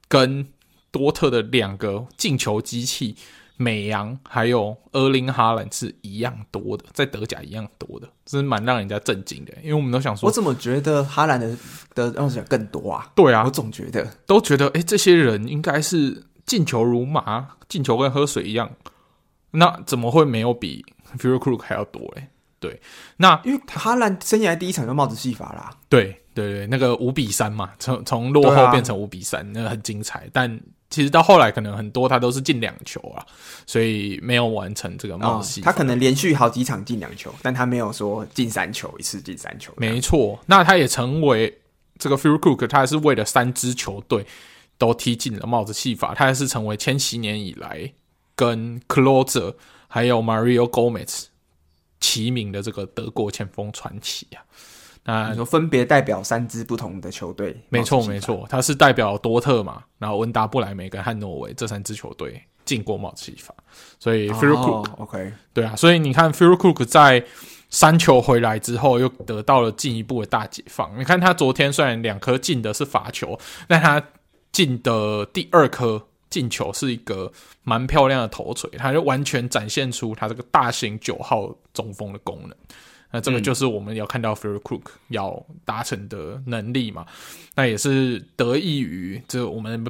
[0.07, 0.47] 跟
[0.91, 3.15] 多特的两个进球机器。
[3.57, 9.53] 美洋还有厄林哈兰是一样多的，在德甲一样多的，这是蛮让人家震惊的。
[9.63, 11.57] 因为我们都想说，我怎么觉得哈兰的
[11.95, 13.11] 的让人更多啊？
[13.15, 18.69] 对啊，我总觉得都觉得，哎、欸，这些人应该是进球如麻，进球跟喝水一样，
[19.51, 22.27] 那怎么会没有比 f u r o Krug 还要多嘞？
[22.59, 22.81] 对，
[23.17, 25.71] 那因为哈兰生涯第一场就帽子戏法啦。
[25.89, 30.59] 对对对，那个五比三嘛，从从落后变成五比三，那个很精彩，但。
[30.89, 33.19] 其实到后来可能很多他都是进两球啊，
[33.65, 35.59] 所以没有完成这个帽子戏。
[35.59, 39.73] 他可能连续好几场进两球，但他没有说进三球，一次进三球。
[39.75, 41.53] 没错，那他也成为
[41.99, 44.25] 这个 Füllkrug，他还是为了三支球队
[44.77, 47.91] 都踢进了帽子戏法，他也是成为千禧年以来
[48.33, 49.55] 跟 close
[49.89, 51.25] 还有 Mario Gomez
[51.99, 54.39] 齐名的这个德国前锋传奇啊。
[55.07, 63.55] 啊，你说分别代表三支不同的球队，没错没错，他是代表多特嘛，然后温达布莱梅跟汉诺威这三支球队进过帽子戏法，
[63.97, 67.23] 所以 Füllkrug、哦、OK，对啊，所以你看 Füllkrug 在
[67.69, 70.99] 三球回来之后又得到了进一步的大解放。
[70.99, 74.03] 你看他昨天虽然两颗进的是罚球，但他
[74.51, 77.31] 进的第二颗进球是一个
[77.63, 82.51] 蛮漂亮的头锤，他就完全展现出他这个大型九号中锋的功能。
[83.11, 87.05] 那这个就是我们要看到 Füllkrug 要达成的能力嘛？
[87.55, 89.85] 那也是得益于这我们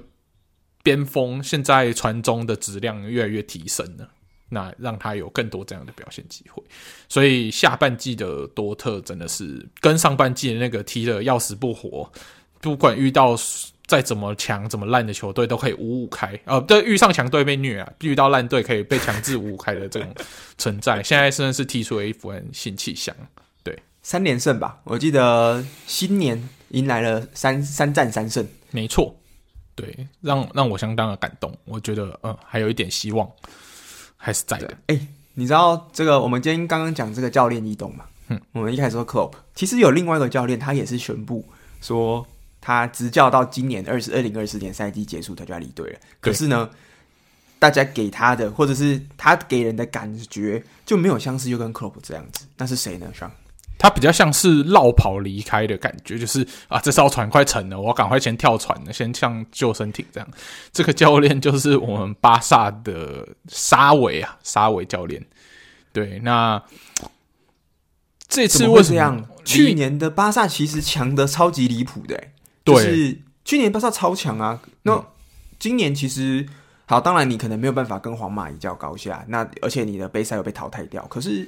[0.83, 4.09] 边锋现在传中的质量越来越提升了。
[4.49, 6.63] 那让他有更多这样的表现机会。
[7.09, 12.09] 所以下半季的多特真的是跟上半季的那个踢的要死不活，
[12.61, 13.35] 不管遇到
[13.87, 16.37] 再怎么强、怎么烂的球队，都可以五五开。
[16.43, 20.13] 呃，对，遇上强队被虐啊，遇到烂队可以被强制五五开的这种
[20.57, 23.15] 存在，现在真的是踢出了一副新气象。
[23.63, 29.15] 对，三连胜吧，我记得新年迎来了三三战三胜，没错。
[29.73, 31.55] 对，让让我相当的感动。
[31.63, 33.29] 我觉得，嗯，还有一点希望，
[34.17, 34.67] 还是在的。
[34.87, 36.19] 哎、欸，你知道这个？
[36.19, 38.05] 我们今天刚刚讲这个教练异动嘛？
[38.29, 41.47] 嗯，我们一开始说 Klopp，其实有另外一个教练，他也是宣布
[41.79, 42.25] 说
[42.59, 45.99] 他执教到今年二十二零二四年赛季结束，他就要离队了。
[46.19, 46.69] 可是呢，
[47.59, 52.45] 大家给他的，或者是他给人的感觉，就没有像是又跟 Klopp 这样子。
[52.57, 53.07] 那是谁呢？
[53.13, 53.31] 上？
[53.79, 60.27] 他比较像是绕跑离开的感觉，就是啊，这艘船快沉了，我要赶快先跳船了，先上救生艇这样。
[60.73, 65.23] 这个教练就是我们巴萨的沙维啊，沙维教练。
[65.93, 66.59] 对，那
[68.27, 69.29] 这次为什么？
[69.45, 72.21] 去年的巴萨其实强得超级离谱的、
[72.73, 74.59] 就是去年巴萨超强啊。
[74.83, 75.03] 那
[75.59, 76.45] 今年其实
[76.85, 81.47] 好，当然你可能没有办法跟皇马一较高下，那而且你的杯赛又被淘汰掉，可是。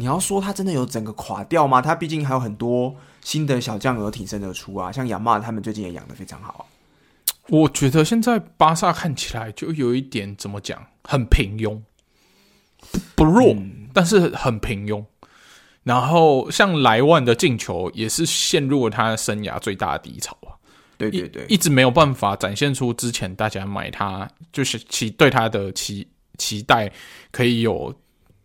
[0.00, 1.82] 你要说他真的有整个垮掉吗？
[1.82, 6.68] 他毕竟还有很多新的小将有挺身而出啊，像亚马他们最近也养的非常好。
[7.48, 11.80] 我觉得现在巴萨看起来就有一点怎么讲，很平庸，
[13.16, 15.04] 不弱，嗯，但是很平庸。
[15.82, 20.37] 然后像莱万的进球也是陷入了他生涯最大的低潮啊。
[20.98, 26.92] 对对对，一直没有办法展现出之前大家买他就是期对他的期期待
[27.30, 27.94] 可以有。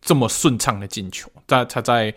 [0.05, 2.13] 这么顺畅的进球，在他在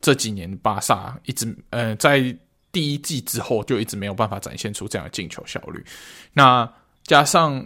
[0.00, 2.34] 这几年巴萨一直呃，在
[2.72, 5.84] 第一季之后就一直没有办法展现出这样的进球效率。
[6.32, 6.66] 那
[7.02, 7.62] 加上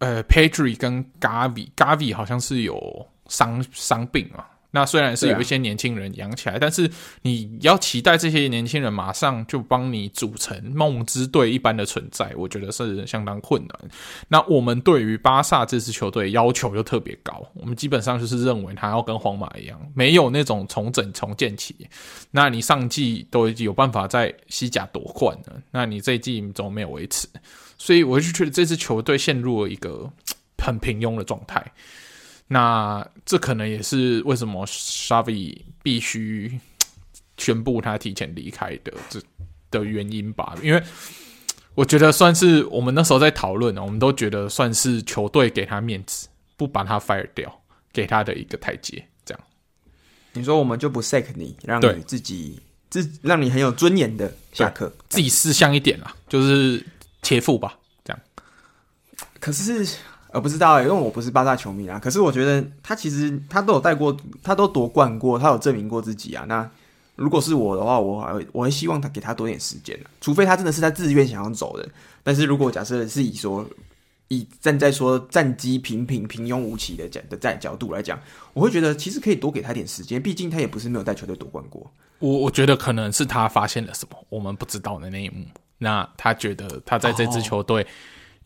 [0.00, 4.46] 呃，Pedri 跟 Gavi，Gavi 好像是有伤伤病啊。
[4.70, 6.90] 那虽然是有一些年轻人养起来，啊，但是
[7.22, 13.78] 你要期待这些年轻人马上就帮你组成梦之队一般的存在，我觉得是相当困难。
[14.28, 21.74] 那我们对于巴萨这支球队要求又特别高，我们基本上就是认为他要跟皇马一样，没有那种重整重建期。
[22.30, 27.26] 那你上季都有办法在西甲夺冠了，那你这一季怎么没有维持？
[27.78, 30.10] 所以我就觉得这支球队陷入了一个
[30.58, 31.64] 很平庸的状态。
[32.50, 36.58] 那这可能也是为什么 Shavi 必须
[37.36, 39.20] 宣布他提前离开的这
[39.70, 40.56] 的原因吧？
[40.62, 40.82] 因为
[41.74, 46.26] 我觉得算是我们那时候在讨论，我们都觉得算是球队给他面子，
[46.56, 47.60] 不把他 fire 掉，
[47.92, 49.06] 给他的一个台阶。
[49.26, 49.40] 这样，
[50.32, 56.82] 你说我们就不 sack 你，让你自己自让你很有尊严的下课，自己识相一点啦，就是
[57.22, 57.78] 切腹吧。
[58.02, 58.20] 这样，
[59.38, 59.86] 可是。
[60.38, 61.98] 呃，不知道哎，因为我不是巴萨球迷啊。
[61.98, 66.44] 可是我觉得他其实他都有带过，他都夺冠过，他有证明过自己啊。
[66.46, 66.68] 那
[67.16, 71.88] 如果是我的话，我还会我会希望他给他多点时间，除非他真的是他自愿想要走的。
[72.22, 73.66] 但是如果假设是以说
[74.28, 78.16] 以站在说战绩平平平庸无奇的讲的在角度来讲，
[78.52, 80.22] 我会觉得其实可以多给他点时间。
[80.22, 81.90] 毕竟他也不是没有带球队夺冠过。
[82.20, 85.44] 我我觉得可能是他发现了什么我们不知道的那一幕。
[85.78, 87.82] 那他觉得他在这支球队。
[87.82, 87.86] 哦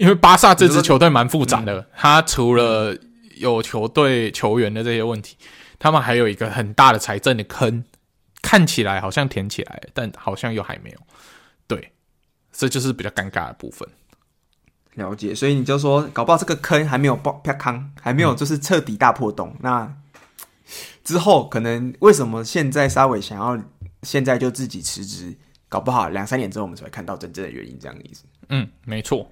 [0.03, 2.93] 因为巴萨这支球队蛮复杂的，他除了
[3.37, 5.37] 有球队球员的这些问题，
[5.79, 7.85] 他们还有一个很大的财政的坑，
[8.43, 10.99] 看起来好像填起来，但好像又还没有。
[11.69, 11.93] 对，
[12.51, 13.89] 这就是比较尴尬的部分。
[14.95, 19.51] 了解，所以你就说，搞不好这个坑还没有爆啪坑，还没有就是彻底大破洞。
[19.51, 19.97] 嗯、那
[21.05, 23.57] 之后可能为什么现在沙伟想要
[24.03, 25.33] 现在就自己辞职？
[25.69, 28.25] 搞不好两三年之后我们才会看到真正的原因，这样的意思。
[28.49, 29.31] 嗯，没错。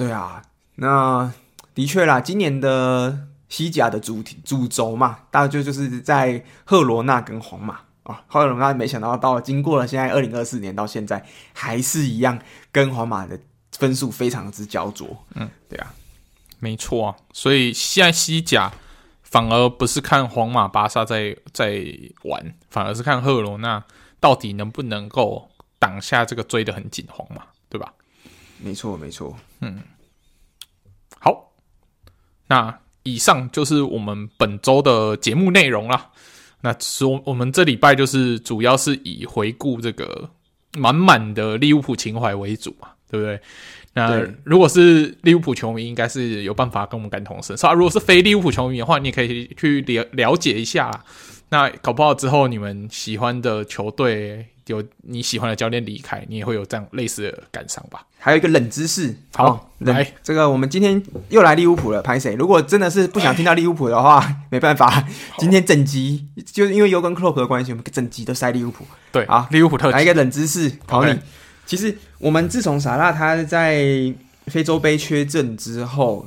[0.00, 0.40] 对啊，
[0.76, 1.30] 那
[1.74, 8.24] 的确啦，今年的西甲的主题主轴嘛，大概就就是在赫罗纳跟皇马啊。
[8.26, 11.22] 赫罗纳没想到到经过了现在二零二四年到现在，
[11.52, 12.38] 还是一样
[12.72, 13.38] 跟皇马的
[13.76, 15.06] 分数非常之焦灼。
[15.34, 15.92] 嗯，对啊，
[16.60, 17.16] 没错啊。
[17.34, 18.72] 所以现在西甲
[19.22, 21.84] 反而不是看皇马、巴萨在在
[22.22, 23.84] 玩，反而是看赫罗纳
[24.18, 27.92] 到底能不能够挡下这个追得很紧皇马，对吧？
[28.62, 29.36] 没错，没错。
[29.60, 29.80] 嗯，
[31.18, 31.52] 好，
[32.46, 36.10] 那以上就是我们本周的节目内容啦。
[36.60, 40.28] 那说我们这礼拜就是主要是以回顾这个
[40.76, 43.40] 满满的利物浦情怀为主嘛，对不对？
[43.94, 47.72] 那如果是利物浦球迷，应该是有办法跟我们感同身受啊。
[47.72, 51.04] 如果是非利物浦球迷的话，你也可以去了了解一下。
[51.48, 54.46] 那搞不好之后你们喜欢的球队。
[54.70, 58.06] 有你喜欢的教练离开，你也会有这样类似的感伤吧？
[58.18, 62.34] 还有一个冷知识，好，哦、来，这个我们今天又来利物浦了，拍谁？
[62.34, 65.04] 如果真的是不想听到利物浦的话， 没办法，
[65.38, 68.84] 今天整集就是因为尤跟克洛普的关系，我们整集都塞利物浦。
[69.10, 71.18] 对，啊，利物浦特辑，来一个冷知识考你。
[71.66, 73.82] 其实我们自从萨拉他在
[74.46, 76.26] 非洲杯缺阵之后。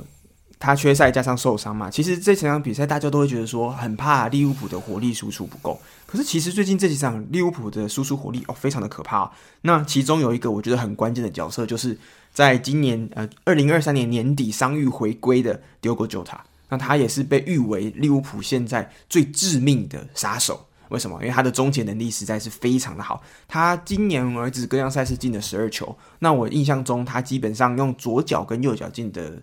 [0.56, 5.78] 他缺赛加上受伤嘛，其实这几场比赛大家都会觉得说很怕利物浦的火力输出不够。
[6.06, 9.30] 可是其实最近这几场利物浦的输出火力哦非常的可怕。
[9.62, 11.98] 那其中有一个我觉得很关键的角色，就是
[12.32, 16.38] 在今年呃二零二三年年底伤愈回归的 Diogo Jota。
[16.68, 20.66] 那他也是被誉为利物浦现在最致命的杀手。
[20.88, 21.18] 为什么？
[21.20, 23.22] 因为他的终结能力实在是非常的好。
[23.48, 25.96] 他今年儿子各项赛事进了十二球。
[26.20, 29.42] 那我印象中他基本上用左脚跟右脚进的。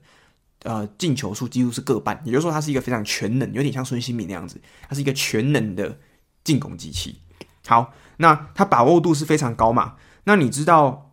[0.64, 5.98] 呃，进球数几乎是各半，也就是说，他是一个非常全能，有点像孙兴慜那样子，他是一个全能的
[6.44, 7.22] 进攻机器。
[7.68, 9.96] 好，那他把握度是非常高嘛？
[10.26, 11.12] 那你知道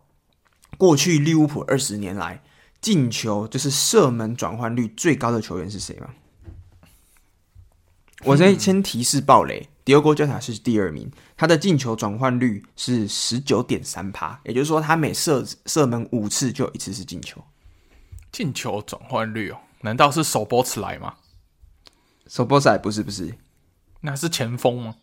[0.77, 2.43] 过去利物浦二十年来
[2.81, 6.09] 进球就是射门转换率最高的球员是谁吗？
[8.23, 17.41] 我先先提示爆雷，迪欧哥加塔是第二名，他的进球转换率是十九点三趴，也就是说，他每射射门五次就有一次是进球。
[18.31, 21.15] 进球转换率哦，难道是首波茨来吗？
[22.27, 23.35] 首波茨莱不是不是，
[24.01, 24.95] 那是前锋吗？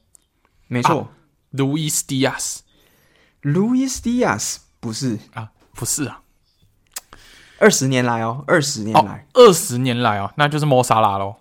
[0.69, 1.09] 没错，
[1.51, 2.63] 路易斯迪亚斯，
[3.41, 5.19] 路易斯迪亚斯不是。
[5.35, 6.23] 啊，不是啊，
[7.59, 11.37] 二十年来哦，二十年来，二十年来哦，那就是莫萨拉喽。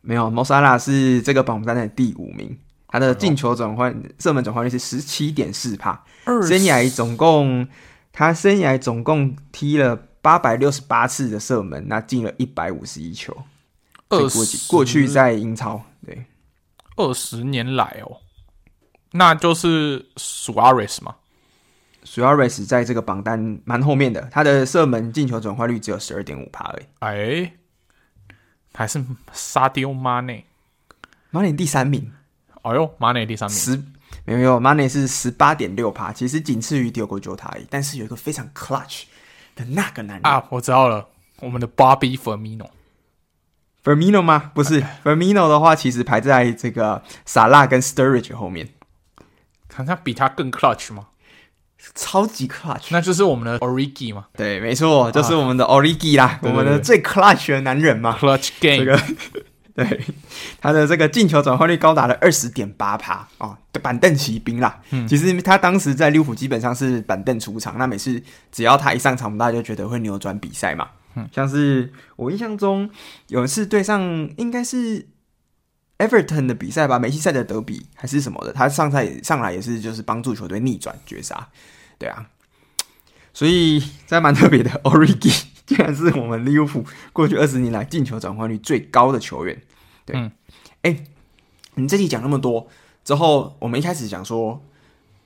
[0.00, 7.68] 没有，莫萨拉是这个榜单的第五名，他的进球转换、射门转换率是十七点四帕，生涯总共
[8.12, 10.08] 他生涯总共踢了。
[10.22, 13.36] 八百六十八次的射门，那进了一百五十一球。
[14.06, 14.20] 过
[14.68, 16.24] 过去在英超，对，
[17.08, 18.18] 二十年来哦，
[19.12, 21.14] 那就是苏亚雷斯嘛。
[22.04, 26.86] 苏亚雷斯在这个榜单蛮后面的，他的射门进球转化率只有十二点五帕而已。
[26.98, 27.52] 哎，
[28.74, 30.44] 还是沙迪奥马内，
[31.30, 32.12] 马内第三名。
[32.62, 33.76] 哎呦，马内第三名，十
[34.24, 37.66] 没有没有，马内是十八点六帕，其实仅次于 Diogo Jota 而已。
[37.70, 39.04] 但是有一个非常 clutch。
[39.54, 41.06] 的那个男人啊，我知道了，
[41.40, 42.16] 我们的 Bobby
[43.84, 44.50] Firmino，Firmino 吗？
[44.54, 48.68] 不是 f e r m i n o 的话其实排在这个萨拉跟 Sturridge 后面，
[49.68, 51.06] 看他比他更 clutch 吗？
[51.94, 54.26] 超级 clutch，那就是我们的 Origi 嘛？
[54.36, 59.00] 对，没错，就是我们的 Origi 啦，啊、我们的最 clutch 的男人嘛，clutch game，这个。
[59.74, 60.04] 对，
[60.60, 64.78] 他的这个进球转换率高达了二十点八趴啊，板凳骑兵啦。
[64.90, 68.22] 嗯，其实他当时在利物浦基本上是板凳出场，那每次
[68.52, 70.88] 只要他一上场，大家就觉得会扭转比赛嘛。
[71.14, 72.88] 嗯，像是我印象中
[73.28, 74.02] 有一次对上
[74.36, 75.06] 应该是
[75.98, 81.48] Everton 的比赛吧，梅西赛的德比还是什么的，他上赛上来也是就是帮助球队逆转绝杀。
[81.98, 82.28] 对啊，
[83.32, 89.62] 所以这蛮特别的 Origi 竟然是我们利物浦过去二十年来进球转换率最高的球员，
[90.04, 90.32] 对，哎、嗯。
[90.82, 91.04] 欸，
[91.76, 92.68] 你这期讲那么多
[93.04, 94.60] 之后，我们一开始讲说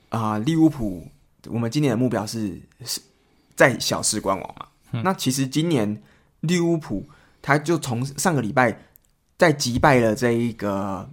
[0.09, 1.09] 啊、呃，利物浦，
[1.47, 3.01] 我们今年的目标是是
[3.55, 5.01] 在小时官网嘛、嗯。
[5.03, 6.01] 那其实今年
[6.41, 7.07] 利物浦，
[7.41, 8.77] 他就从上个礼拜
[9.37, 11.09] 在击败了这一个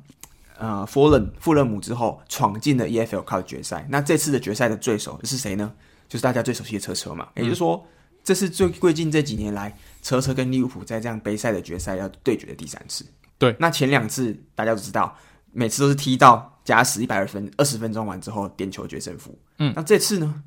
[0.59, 3.87] 呃富勒富勒姆之后，闯进了 EFL Cup 决赛。
[3.89, 5.73] 那这次的决赛的对手是谁呢？
[6.09, 7.77] 就是大家最熟悉的车车嘛，也就是说。
[7.77, 7.91] 嗯
[8.25, 13.05] 这是最最近这几年来，车车跟利物浦在这样杯赛的决赛要对决的第三次。
[13.37, 15.15] 对，那前两次大家都知道，
[15.53, 19.39] 每次都是踢到加时一百二分，二十分钟完之后点球决胜负。
[19.59, 20.43] 嗯，那这次呢？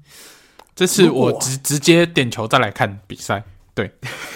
[0.77, 3.43] 这次我直直接点球再来看比赛。
[3.73, 3.91] 对，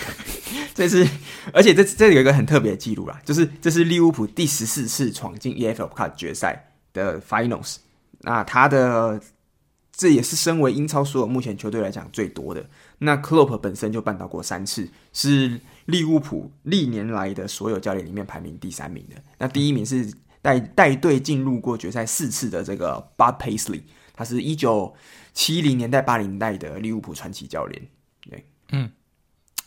[0.74, 1.08] 这次，
[1.54, 7.78] 而且这这有一个很特别的记录啦，就是这是利物浦第十四次闯进 EFL Cup 决赛的 Finals。
[8.22, 9.22] 那他的
[9.96, 12.66] 这也是身为英超所有目前球队来讲最多的。
[12.98, 19.16] 那克洛普本身就办到过三次，是利物浦历年来的所有教练里面排名第三名的。
[19.38, 20.12] 那第一名是
[20.42, 23.82] 带带队进入过决赛四次的这个 Bob Paisley，
[24.14, 24.94] 他是一九
[25.34, 27.82] 七零年代八零年代的利物浦传奇教练。
[28.30, 28.92] 对，嗯，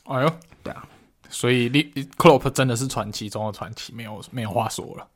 [0.04, 0.30] 哎呦，
[0.62, 0.86] 对啊，
[1.28, 1.82] 所以利
[2.16, 5.08] 克洛普真的是传奇中的传奇，没有没有话说了，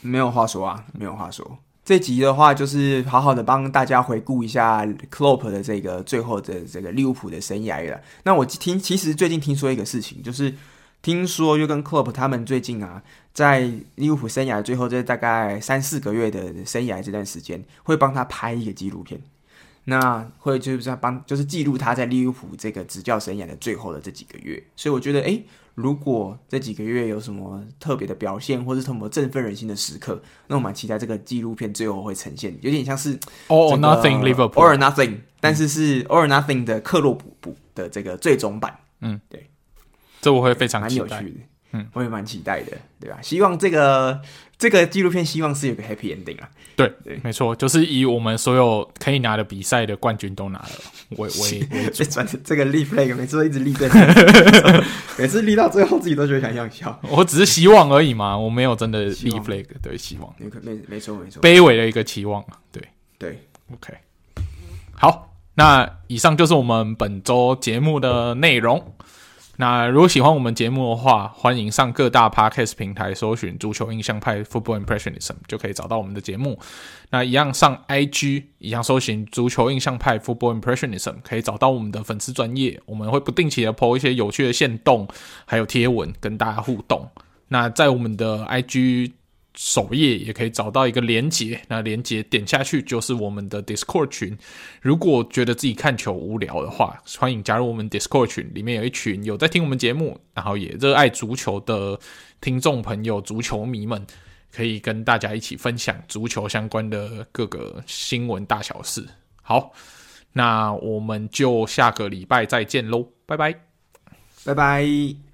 [0.00, 1.58] 没有话说啊，没有话说。
[1.84, 8.00] 这集的话，就是好好的帮大家回顾一下 Klopp 的这个最后的这个利物浦的生涯了。
[8.22, 10.54] 那我听，其实最近听说一个事情，就是
[11.02, 13.02] 听说又跟 Klopp 他们最近啊，
[13.34, 19.20] 在利物浦生涯最后这大概三四个月的生涯这段时间，会帮他拍一个纪录片。
[19.84, 24.62] 那会就是帮，就是记录他在利物浦这个执教生涯的最后的这几个月。
[24.76, 33.18] 所以我觉得，诶，如果这几个月有什么特别的表现，或是什么振奋人心的时刻，那我蛮期待这个纪录片最后会呈现，有点像是
[33.48, 38.78] All or Nothing Liverpool All or Nothing，但是是 All or Nothing 的克洛普普的这个最终版。
[39.00, 39.50] 嗯，对，
[40.22, 41.30] 这我会非常蛮有趣的。
[41.74, 43.18] 嗯，我也蛮期待的，对吧？
[43.22, 44.20] 希望这个
[44.58, 46.48] 这个纪录片希望是有个 happy ending 啊。
[46.76, 50.68] 对对，没错，就是以我们所有可以拿的比赛的冠军都拿了，
[51.16, 52.04] 为为为主。
[52.04, 54.84] 转 这个立 flag，每次都一直立在那，
[55.18, 57.00] 每次立到最后自己都觉得想想笑。
[57.08, 60.30] 我只是希望而已嘛，我没有真的立 flag，对，希望。
[60.36, 62.82] 没没没错没错，卑微的一个期望，对
[63.18, 63.38] 对
[63.72, 63.94] ，OK。
[64.92, 68.94] 好，那以上就是我们本周节目的内容。
[69.56, 76.58] 那如果喜欢我们节目的话，欢迎上各大 Podcast 平台搜寻“足球印象派 Football Impressionism” 就可以找到我们的节目。
[77.10, 82.80] 那一样上 IG，一样搜寻“足球印象派 Football Impressionism” 可以找到我们的粉丝专业。
[82.86, 85.06] 我们会不定期的 po 一些有趣的线动，
[85.44, 87.08] 还有贴文跟大家互动。
[87.48, 89.12] 那在我们的 IG。
[89.54, 94.36] 首页也可以找到一个连接，那连接点下去就是我们的 Discord 群。
[94.80, 101.98] 如果觉得自己看球无聊的话，欢迎加入我们 Discord 群，里面有一群有在听我们节目，然后也热爱足球的
[102.40, 104.06] 听众朋友、足球迷们，
[104.50, 109.06] 可以跟大家一起分享足球相关的各个新闻大小事。
[109.42, 109.72] 好，
[110.32, 113.54] 那我们就下个礼拜再见喽，拜拜，
[114.44, 115.31] 拜拜。